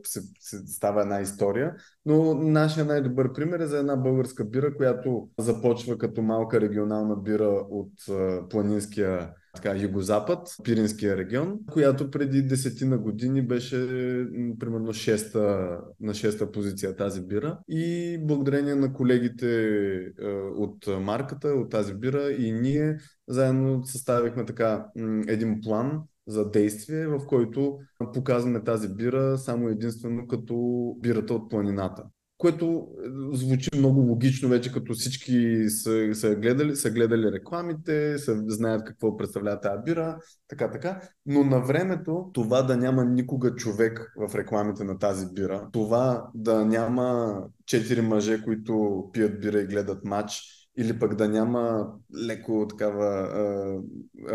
се, 0.03 0.21
се 0.41 0.59
става 0.67 1.03
една 1.03 1.21
история. 1.21 1.75
Но 2.07 2.35
нашия 2.35 2.85
най-добър 2.85 3.33
пример 3.33 3.61
е 3.61 3.67
за 3.67 3.79
една 3.79 3.97
българска 3.97 4.45
бира, 4.45 4.77
която 4.77 5.29
започва 5.39 5.99
като 5.99 6.23
малка 6.23 6.61
регионална 6.61 7.17
бира 7.17 7.65
от 7.71 7.93
е, 8.11 8.49
планинския 8.49 9.31
така, 9.57 9.77
югозапад, 9.77 10.49
Пиринския 10.65 11.17
регион, 11.17 11.59
която 11.73 12.11
преди 12.11 12.43
десетина 12.43 12.99
години 12.99 13.43
беше 13.43 13.77
примерно 14.59 14.93
шеста, 14.93 15.69
на 16.01 16.15
шеста 16.15 16.53
позиция 16.53 16.97
тази 16.97 17.27
бира. 17.27 17.59
И 17.69 18.19
благодарение 18.23 18.75
на 18.75 18.93
колегите 18.93 19.69
е, 20.23 20.27
от 20.57 20.87
марката, 21.01 21.49
от 21.49 21.71
тази 21.71 21.95
бира 21.95 22.31
и 22.31 22.53
ние 22.53 22.99
заедно 23.29 23.85
съставихме 23.85 24.45
така 24.45 24.87
един 25.29 25.61
план 25.61 26.03
за 26.27 26.51
действие, 26.51 27.07
в 27.07 27.27
който 27.27 27.79
показваме 28.15 28.65
тази 28.65 28.89
бира 28.89 29.39
само 29.39 29.69
единствено 29.69 30.27
като 30.27 30.57
бирата 31.01 31.35
от 31.35 31.51
планината 31.51 32.05
което 32.39 32.89
е, 33.05 33.37
звучи 33.37 33.71
много 33.77 34.01
логично 34.01 34.49
вече, 34.49 34.73
като 34.73 34.95
всички 34.95 35.65
са, 35.69 36.15
са, 36.15 36.35
гледали, 36.35 36.77
са 36.77 36.91
гледали 36.91 37.33
рекламите, 37.33 38.19
са, 38.19 38.43
знаят 38.47 38.85
какво 38.85 39.17
представлява 39.17 39.61
тази 39.61 39.83
бира, 39.85 40.19
така, 40.49 40.71
така. 40.71 41.01
Но 41.27 41.45
на 41.45 41.61
времето 41.61 42.31
това 42.33 42.63
да 42.63 42.77
няма 42.77 43.05
никога 43.05 43.55
човек 43.55 44.13
в 44.17 44.35
рекламите 44.35 44.85
на 44.85 44.99
тази 44.99 45.27
бира, 45.33 45.69
това 45.73 46.31
да 46.35 46.65
няма 46.65 47.39
четири 47.67 48.01
мъже, 48.01 48.43
които 48.43 49.05
пият 49.13 49.41
бира 49.41 49.61
и 49.61 49.67
гледат 49.67 50.05
матч, 50.05 50.57
или 50.79 50.99
пък 50.99 51.15
да 51.15 51.29
няма 51.29 51.89
леко 52.27 52.67
такава 52.69 53.29
е, 53.35 53.79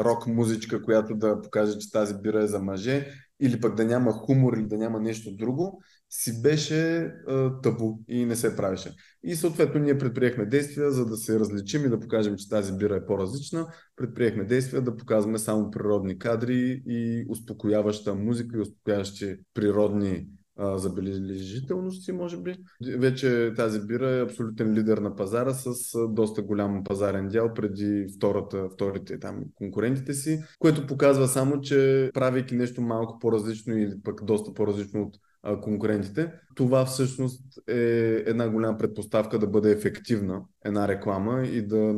рок 0.04 0.28
музичка, 0.28 0.82
която 0.82 1.16
да 1.16 1.42
покаже, 1.42 1.78
че 1.80 1.92
тази 1.92 2.16
бира 2.22 2.44
е 2.44 2.48
за 2.48 2.60
мъже, 2.60 3.08
или 3.42 3.62
пък 3.62 3.76
да 3.76 3.86
няма 3.86 4.12
хумор 4.12 4.54
или 4.54 4.68
да 4.68 4.78
няма 4.78 5.00
нещо 5.00 5.36
друго, 5.36 5.82
си 6.12 6.42
беше 6.42 6.98
а, 7.28 7.62
табу 7.62 7.98
и 8.08 8.26
не 8.26 8.36
се 8.36 8.56
правеше. 8.56 8.96
И 9.24 9.36
съответно 9.36 9.82
ние 9.82 9.98
предприехме 9.98 10.46
действия, 10.46 10.92
за 10.92 11.06
да 11.06 11.18
се 11.18 11.40
различим 11.40 11.86
и 11.86 11.90
да 11.90 12.00
покажем, 12.00 12.36
че 12.38 12.50
тази 12.50 12.78
бира 12.78 12.96
е 12.96 13.06
по-различна. 13.06 13.68
Предприехме 13.96 14.44
действия 14.44 14.82
да 14.82 14.98
показваме 14.98 15.38
само 15.38 15.72
природни 15.72 16.20
кадри 16.20 16.84
и 16.88 17.26
успокояваща 17.30 18.16
музика 18.16 18.58
и 18.58 18.62
успокояващи 18.62 19.36
природни 19.54 20.28
а, 20.58 20.78
забележителности, 20.78 22.12
може 22.12 22.38
би. 22.38 22.56
Вече 22.98 23.54
тази 23.56 23.80
бира 23.80 24.10
е 24.10 24.22
абсолютен 24.22 24.74
лидер 24.74 24.98
на 24.98 25.16
пазара 25.16 25.54
с 25.54 25.74
доста 26.10 26.42
голям 26.42 26.84
пазарен 26.84 27.28
дял 27.28 27.54
преди 27.54 28.08
втората, 28.16 28.70
вторите 28.74 29.20
там 29.20 29.44
конкурентите 29.56 30.14
си, 30.14 30.40
което 30.60 30.88
показва 30.88 31.28
само, 31.28 31.62
че 31.62 32.12
правейки 32.14 32.56
нещо 32.56 32.82
малко 32.82 33.20
по-различно 33.20 33.78
или 33.78 33.94
пък 34.04 34.26
доста 34.26 34.54
по-различно 34.54 35.02
от 35.02 35.18
конкурентите. 35.62 36.34
Това 36.56 36.86
всъщност 36.86 37.44
е 37.68 38.24
една 38.26 38.50
голяма 38.50 38.78
предпоставка 38.78 39.40
да 39.40 39.48
бъде 39.48 39.72
ефективна 39.72 40.42
една 40.66 40.88
реклама 40.88 41.44
и 41.44 41.68
да 41.68 41.96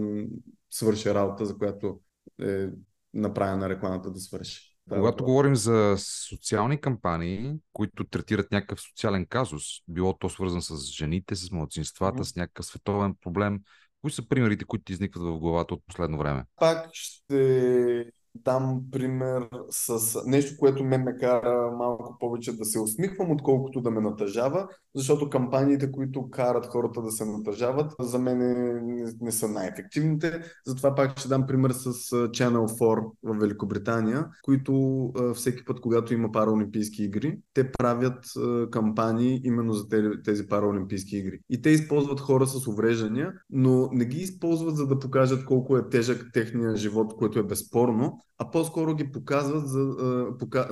свърши 0.69 1.13
работа, 1.13 1.45
за 1.45 1.57
която 1.57 1.99
е 2.41 2.67
направена 3.13 3.69
рекламата 3.69 4.11
да 4.11 4.19
свърши. 4.19 4.77
Когато 4.89 5.17
да, 5.17 5.23
говорим 5.23 5.55
за 5.55 5.95
социални 6.29 6.81
кампании, 6.81 7.53
които 7.73 8.03
третират 8.03 8.51
някакъв 8.51 8.81
социален 8.81 9.25
казус, 9.25 9.63
било 9.87 10.17
то 10.17 10.29
свързан 10.29 10.61
с 10.61 10.77
жените, 10.77 11.35
с 11.35 11.51
младсинствата, 11.51 12.19
mm-hmm. 12.19 12.33
с 12.33 12.35
някакъв 12.35 12.65
световен 12.65 13.15
проблем, 13.21 13.59
кои 14.01 14.11
са 14.11 14.27
примерите, 14.27 14.65
които 14.65 14.85
ти 14.85 14.93
изникват 14.93 15.23
в 15.23 15.39
главата 15.39 15.73
от 15.73 15.83
последно 15.87 16.17
време? 16.17 16.45
Пак 16.55 16.89
ще 16.93 18.05
дам 18.35 18.81
пример 18.91 19.49
с 19.69 20.21
нещо, 20.25 20.57
което 20.59 20.83
ме 20.83 20.97
ме 20.97 21.17
кара 21.17 21.71
малко 21.77 22.17
повече 22.19 22.57
да 22.57 22.65
се 22.65 22.79
усмихвам, 22.79 23.31
отколкото 23.31 23.81
да 23.81 23.91
ме 23.91 24.01
натъжава, 24.01 24.67
защото 24.95 25.29
кампаниите, 25.29 25.91
които 25.91 26.29
карат 26.29 26.65
хората 26.65 27.01
да 27.01 27.11
се 27.11 27.25
натъжават, 27.25 27.93
за 27.99 28.19
мен 28.19 28.37
не, 28.85 29.13
не 29.21 29.31
са 29.31 29.47
най-ефективните. 29.47 30.41
Затова 30.67 30.95
пак 30.95 31.19
ще 31.19 31.27
дам 31.27 31.47
пример 31.47 31.71
с 31.71 31.93
Channel 32.09 32.65
4 32.65 33.11
в 33.23 33.39
Великобритания, 33.39 34.27
които 34.43 35.11
всеки 35.35 35.65
път, 35.65 35.81
когато 35.81 36.13
има 36.13 36.31
параолимпийски 36.31 37.03
игри, 37.03 37.39
те 37.53 37.71
правят 37.71 38.25
кампании 38.71 39.41
именно 39.43 39.73
за 39.73 39.85
тези 40.25 40.47
параолимпийски 40.47 41.17
игри. 41.17 41.39
И 41.49 41.61
те 41.61 41.69
използват 41.69 42.19
хора 42.19 42.47
с 42.47 42.67
увреждания, 42.67 43.33
но 43.49 43.89
не 43.91 44.05
ги 44.05 44.17
използват 44.17 44.75
за 44.75 44.87
да 44.87 44.99
покажат 44.99 45.45
колко 45.45 45.77
е 45.77 45.89
тежък 45.89 46.29
техния 46.33 46.75
живот, 46.75 47.15
което 47.17 47.39
е 47.39 47.43
безспорно, 47.43 48.19
а 48.37 48.51
по-скоро 48.51 48.95
ги 48.95 49.11
показват, 49.11 49.67
за, 49.67 49.95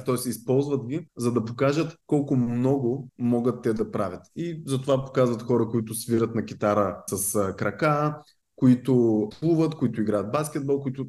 т.е. 0.05 0.29
използват 0.29 0.87
ги, 0.87 1.07
за 1.17 1.31
да 1.31 1.45
покажат 1.45 1.97
колко 2.07 2.35
много 2.35 3.09
могат 3.17 3.61
те 3.61 3.73
да 3.73 3.91
правят. 3.91 4.21
И 4.35 4.63
затова 4.67 5.05
показват 5.05 5.41
хора, 5.41 5.67
които 5.69 5.93
свират 5.93 6.35
на 6.35 6.45
китара 6.45 7.03
с 7.07 7.53
крака, 7.57 8.21
които 8.55 9.29
плуват, 9.39 9.75
които 9.75 10.01
играят 10.01 10.31
баскетбол, 10.31 10.79
които 10.79 11.05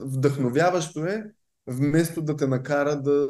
вдъхновяващо 0.00 1.04
е 1.04 1.24
вместо 1.66 2.22
да 2.22 2.36
те 2.36 2.46
накара 2.46 3.02
да 3.02 3.28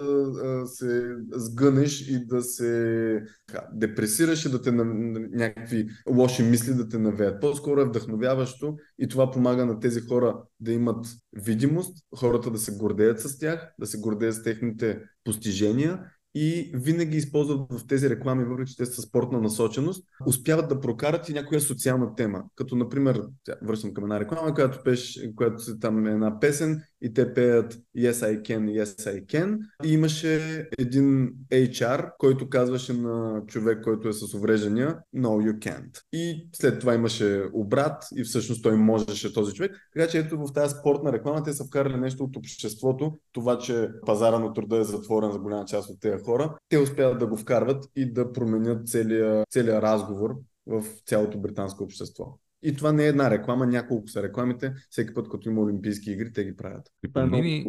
се 0.67 1.17
сгънеш 1.33 2.09
и 2.09 2.27
да 2.27 2.43
се 2.43 3.23
ха, 3.51 3.69
депресираш 3.73 4.45
и 4.45 4.51
да 4.51 4.63
те 4.63 4.73
на, 4.73 4.85
някакви 5.33 5.87
лоши 6.11 6.43
мисли 6.43 6.75
да 6.75 6.89
те 6.89 6.99
навеят. 6.99 7.41
По-скоро 7.41 7.81
е 7.81 7.89
вдъхновяващо 7.89 8.77
и 8.99 9.09
това 9.09 9.31
помага 9.31 9.67
на 9.67 9.81
тези 9.81 10.01
хора 10.01 10.43
да 10.61 10.73
имат 10.73 11.07
видимост, 11.33 11.99
хората 12.17 12.51
да 12.51 12.59
се 12.59 12.77
гордеят 12.77 13.21
с 13.21 13.39
тях, 13.39 13.75
да 13.81 13.87
се 13.87 13.99
гордеят 13.99 14.35
с 14.35 14.43
техните 14.43 15.01
постижения 15.25 16.01
и 16.35 16.73
винаги 16.75 17.17
използват 17.17 17.73
в 17.73 17.87
тези 17.87 18.11
реклами, 18.11 18.45
въпреки 18.45 18.71
че 18.71 18.77
те 18.77 18.87
са 18.87 19.03
спортна 19.03 19.41
насоченост, 19.41 20.07
успяват 20.27 20.69
да 20.69 20.81
прокарат 20.81 21.29
и 21.29 21.33
някоя 21.33 21.61
социална 21.61 22.15
тема. 22.15 22.43
Като, 22.55 22.77
например, 22.77 23.23
връщам 23.63 23.95
към 23.95 24.05
една 24.05 24.21
реклама, 24.21 24.55
която, 24.55 24.81
пеш, 24.85 25.21
която 25.37 25.79
там 25.79 26.07
е 26.07 26.11
една 26.11 26.41
песен 26.41 26.83
и 27.05 27.13
те 27.15 27.35
пеят 27.35 27.79
Yes 27.97 28.13
I 28.13 28.43
can, 28.43 28.83
Yes 28.83 29.15
I 29.15 29.27
can. 29.27 29.59
И 29.85 29.93
имаше 29.93 30.67
един 30.79 31.33
HR, 31.53 32.11
който 32.19 32.49
казваше 32.49 32.93
на 32.93 33.43
човек, 33.47 33.85
който 33.85 34.09
е 34.09 34.13
с 34.13 34.35
увреждания 34.35 34.99
No 35.17 35.29
you 35.29 35.59
can't. 35.59 36.03
И 36.13 36.49
след 36.53 36.81
това 36.81 36.95
имаше 36.95 37.45
обрат 37.53 38.05
и 38.17 38.25
всъщност 38.25 38.63
той 38.63 38.77
можеше 38.77 39.33
този 39.33 39.55
човек. 39.55 39.89
Така 39.93 40.09
че 40.09 40.19
ето 40.19 40.39
в 40.39 40.53
тази 40.53 40.75
спортна 40.75 41.13
реклама 41.13 41.43
те 41.43 41.53
са 41.53 41.65
вкарали 41.65 41.97
нещо 41.97 42.25
от 42.25 42.37
обществото, 42.37 43.19
това, 43.33 43.59
че 43.59 43.89
пазара 44.07 44.39
на 44.39 44.53
труда 44.53 44.77
е 44.77 44.85
затворен 44.85 45.33
за 45.33 45.39
голяма 45.39 45.65
част 45.65 45.91
от 45.91 46.01
тези 46.01 46.23
хора. 46.25 46.57
Те 46.69 46.79
успяват 46.79 47.19
да 47.19 47.27
го 47.27 47.37
вкарват 47.37 47.85
и 47.97 48.13
да 48.13 48.33
променят 48.33 48.89
целия, 48.89 49.45
целия 49.51 49.83
разговор 49.83 50.35
в 50.67 50.85
цялото 51.07 51.39
британско 51.39 51.85
общество. 51.85 52.39
И 52.65 52.77
това 52.77 52.93
не 52.93 53.05
е 53.05 53.09
една 53.09 53.31
реклама, 53.31 53.67
няколко 53.67 54.09
са 54.09 54.23
рекламите. 54.23 54.75
Всеки 54.91 55.15
път, 55.15 55.29
като 55.29 55.49
има 55.49 55.61
Олимпийски 55.61 56.11
игри, 56.11 56.33
те 56.33 56.45
ги 56.45 56.57
правят. 56.57 56.91
Припомни 57.03 57.43
ми 57.43 57.67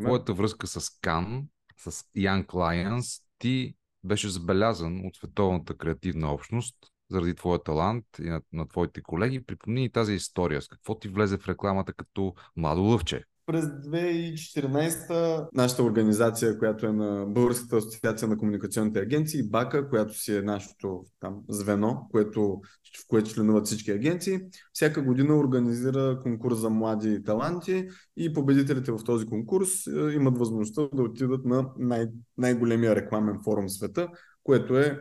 твоята 0.00 0.34
връзка 0.34 0.66
с 0.66 0.98
Кан, 1.00 1.46
с 1.78 1.90
Young 2.16 2.46
Lions. 2.46 3.22
Ти 3.38 3.74
беше 4.04 4.28
забелязан 4.28 5.06
от 5.06 5.16
световната 5.16 5.74
креативна 5.74 6.32
общност 6.32 6.76
заради 7.10 7.34
твоя 7.34 7.62
талант 7.62 8.04
и 8.20 8.28
на, 8.28 8.40
на 8.52 8.68
твоите 8.68 9.02
колеги. 9.02 9.44
Припомни 9.44 9.80
ни 9.80 9.90
тази 9.90 10.14
история. 10.14 10.62
С 10.62 10.68
какво 10.68 10.98
ти 10.98 11.08
влезе 11.08 11.38
в 11.38 11.48
рекламата 11.48 11.92
като 11.92 12.34
младо 12.56 12.82
лъвче? 12.82 13.24
През 13.46 13.64
2014 13.64 15.48
нашата 15.54 15.82
организация, 15.82 16.58
която 16.58 16.86
е 16.86 16.92
на 16.92 17.26
Българската 17.26 17.76
асоциация 17.76 18.28
на 18.28 18.38
комуникационните 18.38 19.00
агенции, 19.00 19.48
БАКА, 19.50 19.88
която 19.88 20.18
си 20.18 20.36
е 20.36 20.42
нашето 20.42 21.04
там 21.20 21.40
звено, 21.48 22.06
което, 22.10 22.60
в 23.02 23.08
което 23.08 23.30
членуват 23.30 23.66
всички 23.66 23.90
агенции, 23.90 24.40
всяка 24.72 25.02
година 25.02 25.36
организира 25.36 26.20
конкурс 26.22 26.58
за 26.58 26.70
млади 26.70 27.22
таланти 27.24 27.88
и 28.16 28.32
победителите 28.32 28.92
в 28.92 29.04
този 29.04 29.26
конкурс 29.26 29.86
е, 29.86 29.90
имат 29.90 30.38
възможността 30.38 30.88
да 30.94 31.02
отидат 31.02 31.44
на 31.44 31.68
най- 31.78 32.08
най-големия 32.38 32.96
рекламен 32.96 33.38
форум 33.44 33.66
в 33.66 33.72
света, 33.72 34.08
което 34.42 34.78
е 34.78 35.00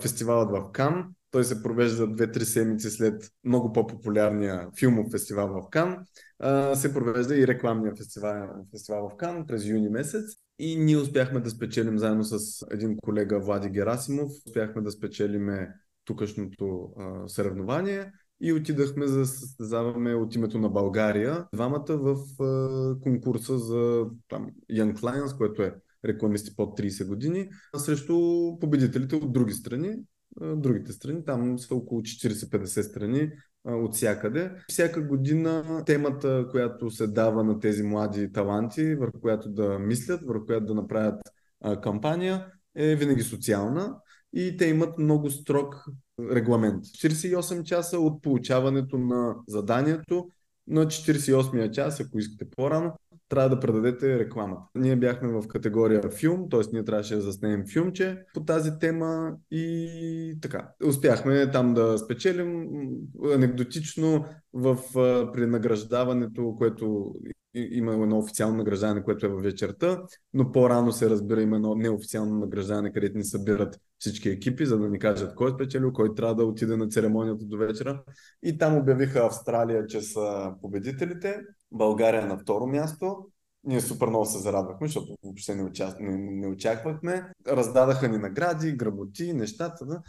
фестивалът 0.00 0.50
в 0.50 0.72
Кан, 0.72 1.04
той 1.32 1.44
се 1.44 1.62
провежда 1.62 2.06
2-3 2.06 2.42
седмици 2.42 2.90
след 2.90 3.30
много 3.44 3.72
по-популярния 3.72 4.68
филмов 4.78 5.10
фестивал 5.10 5.48
в 5.48 5.70
Кан. 5.70 5.96
се 6.74 6.94
провежда 6.94 7.36
и 7.36 7.46
рекламния 7.46 7.94
фестивал, 7.96 8.48
фестивал 8.70 9.08
в 9.08 9.16
Кан 9.16 9.46
през 9.46 9.66
юни 9.66 9.88
месец. 9.88 10.24
И 10.58 10.76
ние 10.76 10.96
успяхме 10.96 11.40
да 11.40 11.50
спечелим 11.50 11.98
заедно 11.98 12.24
с 12.24 12.66
един 12.70 12.96
колега 12.96 13.40
Влади 13.40 13.70
Герасимов. 13.70 14.32
Успяхме 14.46 14.82
да 14.82 14.90
спечелим 14.90 15.48
тукашното 16.04 16.92
съревнование 17.26 18.12
и 18.40 18.52
отидахме 18.52 19.06
за 19.06 19.26
състезаваме 19.26 20.14
от 20.14 20.34
името 20.34 20.58
на 20.58 20.68
България 20.68 21.46
двамата 21.54 21.86
в 21.88 22.16
конкурса 23.02 23.58
за 23.58 24.06
там, 24.28 24.50
Young 24.72 24.94
Clients, 24.94 25.36
което 25.36 25.62
е 25.62 25.74
рекламисти 26.04 26.56
под 26.56 26.78
30 26.78 27.06
години, 27.06 27.48
срещу 27.76 28.18
победителите 28.60 29.16
от 29.16 29.32
други 29.32 29.52
страни 29.52 29.96
другите 30.40 30.92
страни. 30.92 31.24
Там 31.24 31.58
са 31.58 31.74
около 31.74 32.00
40-50 32.00 32.80
страни 32.80 33.30
от 33.64 33.94
всякъде. 33.94 34.52
Всяка 34.68 35.02
година 35.02 35.82
темата, 35.86 36.46
която 36.50 36.90
се 36.90 37.06
дава 37.06 37.44
на 37.44 37.60
тези 37.60 37.82
млади 37.82 38.32
таланти, 38.32 38.94
върху 38.94 39.20
която 39.20 39.50
да 39.50 39.78
мислят, 39.78 40.20
върху 40.24 40.46
която 40.46 40.66
да 40.66 40.74
направят 40.74 41.20
кампания, 41.82 42.46
е 42.74 42.96
винаги 42.96 43.22
социална 43.22 43.96
и 44.32 44.56
те 44.56 44.66
имат 44.66 44.98
много 44.98 45.30
строг 45.30 45.84
регламент. 46.30 46.84
48 46.84 47.62
часа 47.62 47.98
от 47.98 48.22
получаването 48.22 48.98
на 48.98 49.36
заданието 49.48 50.28
на 50.66 50.86
48-я 50.86 51.70
час, 51.70 52.00
ако 52.00 52.18
искате 52.18 52.50
по-рано, 52.56 52.92
трябва 53.32 53.48
да 53.48 53.60
предадете 53.60 54.18
рекламата. 54.18 54.62
Ние 54.74 54.96
бяхме 54.96 55.28
в 55.28 55.48
категория 55.48 56.02
филм, 56.10 56.48
т.е. 56.50 56.60
ние 56.72 56.84
трябваше 56.84 57.14
да 57.14 57.20
заснемем 57.20 57.64
филмче 57.72 58.24
по 58.34 58.44
тази 58.44 58.78
тема 58.80 59.32
и 59.50 60.38
така. 60.42 60.68
Успяхме 60.86 61.50
там 61.50 61.74
да 61.74 61.98
спечелим. 61.98 62.68
Анекдотично 63.34 64.24
в, 64.52 64.78
при 65.32 65.46
награждаването, 65.46 66.54
което 66.58 67.14
има 67.54 67.92
едно 67.92 68.18
официално 68.18 68.56
награждане, 68.56 69.02
което 69.02 69.26
е 69.26 69.28
във 69.28 69.42
вечерта, 69.42 70.02
но 70.34 70.52
по-рано 70.52 70.92
се 70.92 71.10
разбира 71.10 71.42
има 71.42 71.56
едно 71.56 71.74
неофициално 71.74 72.38
награждане, 72.38 72.92
където 72.92 73.18
ни 73.18 73.24
събират 73.24 73.78
всички 73.98 74.28
екипи, 74.28 74.66
за 74.66 74.78
да 74.78 74.88
ни 74.88 74.98
кажат 74.98 75.34
кой 75.34 75.50
е 75.50 75.54
спечелил, 75.54 75.92
кой 75.92 76.14
трябва 76.14 76.34
да 76.34 76.44
отиде 76.44 76.76
на 76.76 76.88
церемонията 76.88 77.44
до 77.44 77.56
вечера. 77.56 78.02
И 78.42 78.58
там 78.58 78.76
обявиха 78.76 79.26
Австралия, 79.26 79.86
че 79.86 80.00
са 80.00 80.52
победителите, 80.62 81.40
България 81.72 82.26
на 82.26 82.38
второ 82.38 82.66
място. 82.66 83.16
Ние 83.64 83.80
супер 83.80 84.06
много 84.06 84.24
се 84.24 84.38
зарадвахме, 84.38 84.86
защото 84.86 85.16
въобще 85.24 85.54
не, 85.54 85.62
участ... 85.62 86.00
не, 86.00 86.16
не 86.18 86.46
очаквахме. 86.46 87.32
Раздадаха 87.48 88.08
ни 88.08 88.18
награди, 88.18 88.72
грамоти, 88.72 89.32
нещата. 89.32 89.86
Да? 89.86 90.00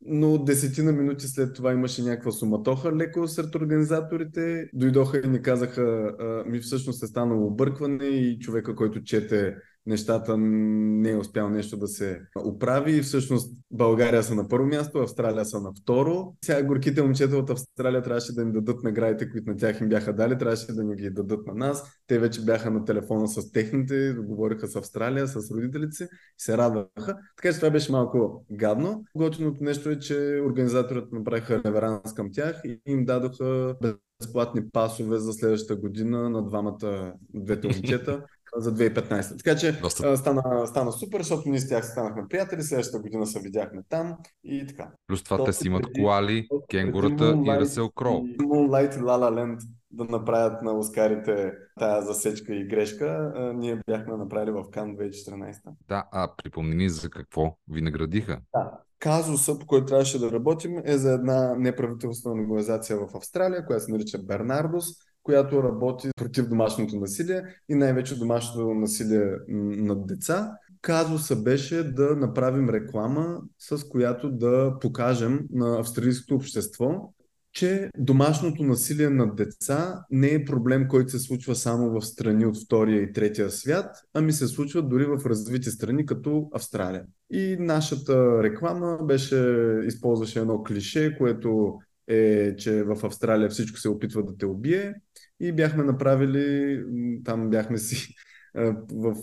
но 0.00 0.38
десетина 0.38 0.92
минути 0.92 1.26
след 1.26 1.54
това 1.54 1.72
имаше 1.72 2.02
някаква 2.02 2.32
суматоха 2.32 2.96
леко 2.96 3.28
сред 3.28 3.54
организаторите. 3.54 4.68
Дойдоха 4.74 5.20
и 5.24 5.28
ни 5.28 5.42
казаха, 5.42 6.14
ми 6.46 6.60
всъщност 6.60 7.02
е 7.02 7.06
станало 7.06 7.46
объркване 7.46 8.04
и 8.04 8.38
човека, 8.38 8.74
който 8.74 9.02
чете 9.02 9.56
нещата 9.86 10.36
не 10.38 11.10
е 11.10 11.16
успял 11.16 11.48
нещо 11.48 11.76
да 11.76 11.88
се 11.88 12.20
оправи. 12.44 13.02
Всъщност 13.02 13.56
България 13.70 14.22
са 14.22 14.34
на 14.34 14.48
първо 14.48 14.66
място, 14.66 14.98
Австралия 14.98 15.44
са 15.44 15.60
на 15.60 15.72
второ. 15.82 16.34
Сега 16.44 16.62
горките 16.62 17.02
момчета 17.02 17.36
от 17.36 17.50
Австралия 17.50 18.02
трябваше 18.02 18.32
да 18.32 18.42
им 18.42 18.52
дадат 18.52 18.82
наградите, 18.82 19.30
които 19.30 19.50
на 19.50 19.56
тях 19.56 19.80
им 19.80 19.88
бяха 19.88 20.12
дали, 20.12 20.38
трябваше 20.38 20.72
да 20.72 20.84
ни 20.84 20.96
ги 20.96 21.10
дадат 21.10 21.46
на 21.46 21.54
нас. 21.54 22.00
Те 22.06 22.18
вече 22.18 22.44
бяха 22.44 22.70
на 22.70 22.84
телефона 22.84 23.28
с 23.28 23.52
техните, 23.52 24.16
говориха 24.18 24.66
с 24.66 24.76
Австралия, 24.76 25.28
с 25.28 25.50
родителите 25.50 25.96
си 25.96 26.06
се 26.38 26.58
радваха. 26.58 27.18
Така 27.36 27.52
че 27.52 27.58
това 27.58 27.70
беше 27.70 27.92
малко 27.92 28.44
гадно. 28.52 29.04
Готиното 29.16 29.64
нещо 29.64 29.90
е, 29.90 29.98
че 29.98 30.42
организаторът 30.46 31.12
направиха 31.12 31.62
реверанс 31.66 32.14
към 32.14 32.32
тях 32.32 32.60
и 32.64 32.80
им 32.86 33.04
дадоха 33.04 33.74
безплатни 34.20 34.70
пасове 34.70 35.18
за 35.18 35.32
следващата 35.32 35.80
година 35.80 36.30
на 36.30 36.44
двамата, 36.44 37.14
двете 37.34 37.68
момчета 37.68 38.22
за 38.56 38.74
2015. 38.74 39.44
Така 39.44 39.56
че 39.56 39.72
Доста... 39.72 40.16
стана, 40.16 40.66
стана 40.66 40.92
супер, 40.92 41.18
защото 41.18 41.48
ние 41.48 41.58
с 41.58 41.68
тях 41.68 41.86
станахме 41.86 42.22
приятели, 42.28 42.62
следващата 42.62 42.98
година 42.98 43.26
се 43.26 43.40
видяхме 43.40 43.82
там 43.88 44.16
и 44.44 44.66
така. 44.66 44.90
Плюс 45.06 45.24
това 45.24 45.44
те 45.44 45.52
си 45.52 45.66
имат 45.66 45.86
коали, 46.00 46.48
кенгурата 46.70 47.38
и 47.46 47.50
Ръсел 47.50 47.90
Кроу. 47.90 48.20
Moonlight 48.22 48.96
и 48.96 49.00
La 49.00 49.04
La 49.04 49.34
Land 49.34 49.58
да 49.90 50.04
направят 50.04 50.62
на 50.62 50.72
Оскарите 50.72 51.52
тая 51.78 52.02
засечка 52.02 52.54
и 52.54 52.64
грешка, 52.64 53.32
а, 53.36 53.52
ние 53.52 53.80
бяхме 53.86 54.16
направили 54.16 54.50
в 54.50 54.64
Кан 54.70 54.96
2014. 54.96 55.60
Да, 55.88 56.04
а 56.12 56.28
припомни 56.36 56.74
ни 56.74 56.88
за 56.88 57.10
какво 57.10 57.56
ви 57.68 57.80
наградиха. 57.80 58.40
Да. 58.54 58.70
Казуса, 58.98 59.58
по 59.58 59.66
който 59.66 59.86
трябваше 59.86 60.18
да 60.18 60.32
работим, 60.32 60.82
е 60.84 60.98
за 60.98 61.12
една 61.12 61.54
неправителствена 61.54 62.42
организация 62.42 62.98
в 62.98 63.16
Австралия, 63.16 63.66
която 63.66 63.84
се 63.84 63.92
нарича 63.92 64.18
Бернардос 64.18 64.86
която 65.26 65.62
работи 65.62 66.08
против 66.16 66.48
домашното 66.48 66.96
насилие 66.96 67.42
и 67.68 67.74
най-вече 67.74 68.18
домашното 68.18 68.74
насилие 68.74 69.32
над 69.48 70.06
деца. 70.06 70.52
Казуса 70.82 71.36
беше 71.36 71.82
да 71.82 72.16
направим 72.16 72.70
реклама, 72.70 73.40
с 73.58 73.88
която 73.88 74.30
да 74.30 74.76
покажем 74.80 75.46
на 75.50 75.78
австралийското 75.80 76.34
общество, 76.34 77.12
че 77.52 77.90
домашното 77.98 78.62
насилие 78.62 79.10
над 79.10 79.36
деца 79.36 80.04
не 80.10 80.28
е 80.28 80.44
проблем, 80.44 80.88
който 80.88 81.10
се 81.10 81.18
случва 81.18 81.54
само 81.54 81.90
в 81.90 82.06
страни 82.06 82.46
от 82.46 82.64
втория 82.64 83.02
и 83.02 83.12
третия 83.12 83.50
свят, 83.50 83.96
ами 84.14 84.32
се 84.32 84.46
случва 84.46 84.82
дори 84.82 85.04
в 85.04 85.26
развити 85.26 85.70
страни 85.70 86.06
като 86.06 86.48
Австралия. 86.52 87.04
И 87.30 87.56
нашата 87.60 88.42
реклама 88.42 88.98
беше, 89.02 89.56
използваше 89.86 90.40
едно 90.40 90.62
клише, 90.62 91.16
което 91.18 91.78
е, 92.08 92.56
че 92.56 92.82
в 92.84 93.04
Австралия 93.04 93.48
всичко 93.48 93.78
се 93.78 93.88
опитва 93.88 94.22
да 94.22 94.36
те 94.36 94.46
убие 94.46 94.94
и 95.40 95.52
бяхме 95.52 95.84
направили, 95.84 96.82
там 97.24 97.50
бяхме 97.50 97.78
си 97.78 98.14
в 98.92 99.14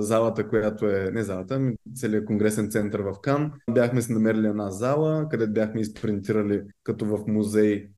залата, 0.00 0.48
която 0.48 0.88
е, 0.88 1.10
не 1.12 1.22
залата, 1.22 1.54
ами 1.54 1.76
целият 1.94 2.24
конгресен 2.24 2.70
център 2.70 3.00
в 3.00 3.14
Кан. 3.22 3.52
Бяхме 3.70 4.02
си 4.02 4.12
намерили 4.12 4.46
една 4.46 4.70
зала, 4.70 5.28
където 5.30 5.52
бяхме 5.52 5.80
изпринтирали 5.80 6.62
като 6.82 7.06
в 7.06 7.26
музей 7.26 7.88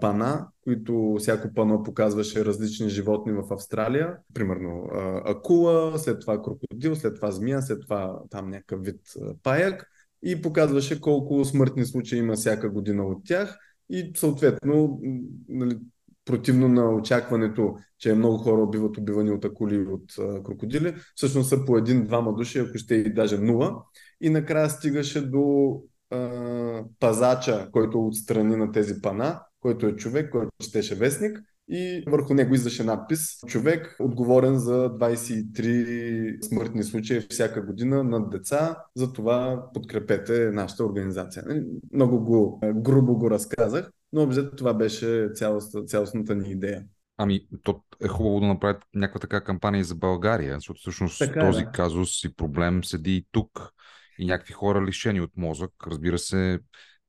пана, 0.00 0.48
които 0.64 1.16
всяко 1.18 1.54
пано 1.54 1.82
показваше 1.82 2.44
различни 2.44 2.88
животни 2.88 3.32
в 3.32 3.42
Австралия. 3.50 4.16
Примерно 4.34 4.88
акула, 5.24 5.98
след 5.98 6.20
това 6.20 6.42
крокодил, 6.42 6.96
след 6.96 7.16
това 7.16 7.30
змия, 7.30 7.62
след 7.62 7.80
това 7.80 8.18
там 8.30 8.50
някакъв 8.50 8.84
вид 8.84 9.00
паяк 9.42 9.86
и 10.22 10.42
показваше 10.42 11.00
колко 11.00 11.44
смъртни 11.44 11.84
случаи 11.84 12.18
има 12.18 12.34
всяка 12.34 12.70
година 12.70 13.06
от 13.06 13.24
тях 13.24 13.58
и 13.90 14.12
съответно 14.16 15.00
нали, 15.48 15.78
противно 16.26 16.68
на 16.68 16.90
очакването, 16.90 17.76
че 17.98 18.14
много 18.14 18.38
хора 18.38 18.62
убиват 18.62 18.96
убивани 18.96 19.30
от 19.30 19.44
акули 19.44 19.74
и 19.74 19.78
от 19.78 20.18
а, 20.18 20.42
крокодили, 20.42 20.94
всъщност 21.14 21.48
са 21.48 21.64
по 21.64 21.78
един-двама 21.78 22.34
души, 22.34 22.58
ако 22.58 22.78
ще 22.78 22.94
и 22.94 23.14
даже 23.14 23.38
нула. 23.38 23.82
И 24.20 24.30
накрая 24.30 24.70
стигаше 24.70 25.30
до 25.30 25.72
а, 26.10 26.84
пазача, 27.00 27.68
който 27.72 27.98
е 27.98 28.00
отстрани 28.00 28.56
на 28.56 28.72
тези 28.72 29.02
пана, 29.02 29.40
който 29.60 29.86
е 29.86 29.96
човек, 29.96 30.30
който 30.30 30.50
четеше 30.62 30.94
вестник 30.94 31.40
и 31.68 32.04
върху 32.06 32.34
него 32.34 32.54
издаше 32.54 32.84
надпис 32.84 33.38
човек 33.46 33.96
отговорен 34.00 34.58
за 34.58 34.90
23 34.98 36.44
смъртни 36.44 36.82
случаи 36.82 37.20
всяка 37.30 37.62
година 37.62 38.04
над 38.04 38.30
деца, 38.30 38.76
за 38.94 39.12
това 39.12 39.68
подкрепете 39.74 40.50
нашата 40.50 40.84
организация. 40.84 41.42
Нали, 41.46 41.64
много 41.92 42.24
го, 42.24 42.60
грубо 42.74 43.18
го 43.18 43.30
разказах, 43.30 43.90
но 44.12 44.22
обзе 44.22 44.50
това 44.50 44.74
беше 44.74 45.28
цялост, 45.34 45.88
цялостната 45.88 46.34
ни 46.34 46.50
идея. 46.50 46.84
Ами, 47.18 47.40
то 47.62 47.82
е 48.04 48.08
хубаво 48.08 48.40
да 48.40 48.46
направят 48.46 48.82
някаква 48.94 49.20
така 49.20 49.40
кампания 49.40 49.80
и 49.80 49.84
за 49.84 49.94
България, 49.94 50.54
защото 50.54 50.80
всъщност 50.80 51.18
така, 51.18 51.40
е, 51.40 51.42
този 51.42 51.64
да. 51.64 51.70
казус 51.70 52.24
и 52.24 52.34
проблем 52.34 52.84
седи 52.84 53.16
и 53.16 53.26
тук. 53.32 53.72
И 54.18 54.26
някакви 54.26 54.52
хора 54.52 54.84
лишени 54.84 55.20
от 55.20 55.30
мозък, 55.36 55.70
разбира 55.86 56.18
се, 56.18 56.60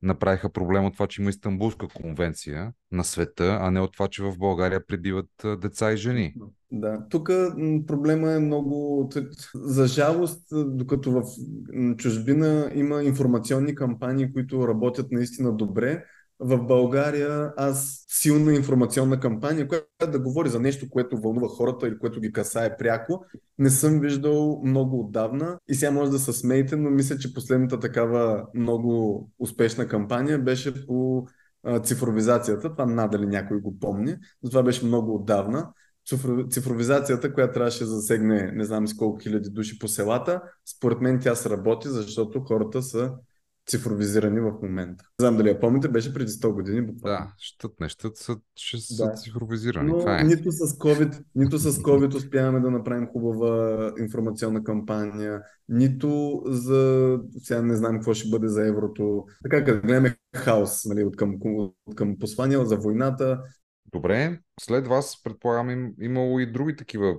направиха 0.02 0.50
проблем 0.50 0.86
от 0.86 0.94
това, 0.94 1.08
че 1.08 1.22
има 1.22 1.30
Истанбулска 1.30 1.88
конвенция 1.88 2.72
на 2.92 3.04
света, 3.04 3.58
а 3.62 3.72
не 3.72 3.80
от 3.82 3.94
това, 3.94 4.08
че 4.08 4.24
в 4.24 4.38
България 4.38 4.86
прибиват 4.88 5.30
деца 5.62 5.92
и 5.94 5.98
жени. 5.98 6.34
Да, 6.72 7.06
тук 7.10 7.28
проблема 7.88 8.32
е 8.32 8.40
много... 8.40 9.10
За 9.56 9.88
жалост, 9.88 10.48
докато 10.52 11.12
в 11.12 11.24
чужбина 11.98 12.72
има 12.76 13.04
информационни 13.04 13.76
кампании, 13.76 14.34
които 14.34 14.68
работят 14.68 15.12
наистина 15.12 15.56
добре, 15.56 16.04
в 16.40 16.58
България 16.58 17.54
аз 17.58 18.06
силна 18.08 18.54
информационна 18.54 19.20
кампания, 19.20 19.68
която 19.68 20.12
да 20.12 20.20
говори 20.20 20.50
за 20.50 20.60
нещо, 20.60 20.90
което 20.90 21.18
вълнува 21.18 21.48
хората 21.48 21.88
или 21.88 22.00
което 22.00 22.22
ги 22.22 22.32
касае 22.32 22.78
пряко, 22.78 23.26
не 23.58 23.70
съм 23.70 24.00
виждал 24.00 24.62
много 24.64 25.00
отдавна. 25.00 25.60
И 25.70 25.76
сега 25.76 25.92
може 25.92 26.12
да 26.12 26.20
се 26.20 26.34
смеете, 26.34 26.76
но 26.76 26.90
мисля, 26.90 27.18
че 27.18 27.34
последната 27.34 27.80
такава 27.80 28.46
много 28.54 29.30
успешна 29.40 29.88
кампания 29.88 30.40
беше 30.40 30.86
по 30.88 31.28
цифровизацията. 31.84 32.72
Това 32.72 32.86
надали 32.86 33.26
някой 33.26 33.60
го 33.60 33.80
помни, 33.80 34.16
но 34.44 34.50
това 34.50 34.64
беше 34.64 34.86
много 34.86 35.16
отдавна 35.16 35.68
цифровизацията, 36.50 37.34
която 37.34 37.54
трябваше 37.54 37.84
да 37.84 37.90
засегне 37.90 38.52
не 38.56 38.64
знам 38.64 38.88
с 38.88 38.94
колко 38.94 39.20
хиляди 39.20 39.50
души 39.50 39.80
по 39.80 39.88
селата, 39.88 40.42
според 40.66 41.02
мен 41.02 41.20
тя 41.20 41.36
се 41.36 41.50
работи, 41.50 41.88
защото 41.90 42.40
хората 42.40 42.82
са 42.82 43.12
цифровизирани 43.70 44.40
в 44.40 44.54
момента. 44.64 45.04
Не 45.20 45.24
знам 45.24 45.38
дали 45.38 45.50
я 45.50 45.60
помните, 45.60 45.88
беше 45.88 46.14
преди 46.14 46.32
100 46.32 46.54
години. 46.54 46.82
Буквално. 46.82 47.26
Да, 47.26 47.34
щът 47.38 47.80
нещата 47.80 48.24
са, 48.24 48.38
ще 48.56 48.78
са 48.78 49.06
да. 49.06 49.14
цифровизирани. 49.14 49.90
Но 49.90 50.00
Това 50.00 50.22
е. 50.22 50.24
нито 50.24 50.52
с, 50.52 50.58
COVID, 50.58 51.24
нито 51.36 51.58
с 51.58 51.72
COVID 51.84 52.16
успяваме 52.16 52.60
да 52.60 52.72
направим 52.72 53.08
хубава 53.08 53.94
информационна 54.00 54.64
кампания, 54.64 55.42
нито 55.70 56.42
за... 56.46 57.20
Сега 57.38 57.62
не 57.62 57.76
знам 57.76 57.96
какво 57.96 58.14
ще 58.14 58.30
бъде 58.30 58.48
за 58.48 58.68
еврото. 58.68 59.26
Така, 59.44 59.64
като 59.64 59.88
гледаме 59.88 60.16
хаос 60.36 60.86
нали, 60.86 61.04
от, 61.04 61.16
към, 61.16 61.38
от 61.44 61.96
към 61.96 62.20
послания 62.20 62.66
за 62.66 62.78
войната. 62.78 63.42
Добре, 63.92 64.40
след 64.60 64.88
вас 64.88 65.24
предполагам 65.24 65.70
им, 65.70 65.94
имало 66.02 66.40
и 66.40 66.52
други 66.52 66.76
такива 66.76 67.16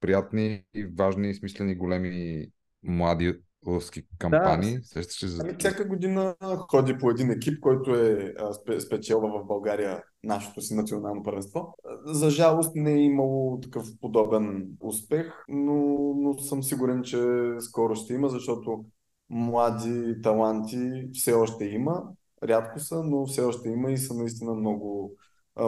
приятни 0.00 0.64
и 0.74 0.84
важни, 0.84 1.34
смислени, 1.34 1.74
големи 1.74 2.46
млади 2.82 3.34
лъвски 3.66 4.02
кампании? 4.18 4.78
Да. 4.78 4.82
Сещаш 4.82 5.30
за... 5.30 5.42
Ами, 5.42 5.54
всяка 5.58 5.84
година 5.84 6.34
ходи 6.70 6.98
по 6.98 7.10
един 7.10 7.30
екип, 7.30 7.60
който 7.60 7.94
е 7.94 8.34
спечелва 8.80 9.28
в 9.28 9.46
България 9.46 10.02
нашето 10.24 10.60
си 10.60 10.74
национално 10.74 11.22
първенство. 11.22 11.74
За 12.04 12.30
жалост 12.30 12.72
не 12.74 12.92
е 12.92 13.04
имало 13.04 13.60
такъв 13.60 13.86
подобен 14.00 14.68
успех, 14.80 15.32
но, 15.48 15.74
но 16.16 16.38
съм 16.38 16.62
сигурен, 16.62 17.02
че 17.02 17.26
скоро 17.60 17.94
ще 17.94 18.14
има, 18.14 18.28
защото 18.28 18.84
млади 19.30 20.22
таланти 20.22 21.08
все 21.12 21.32
още 21.32 21.64
има. 21.64 22.02
Рядко 22.42 22.80
са, 22.80 23.02
но 23.02 23.26
все 23.26 23.42
още 23.42 23.68
има 23.68 23.92
и 23.92 23.98
са 23.98 24.14
наистина 24.14 24.54
много, 24.54 25.12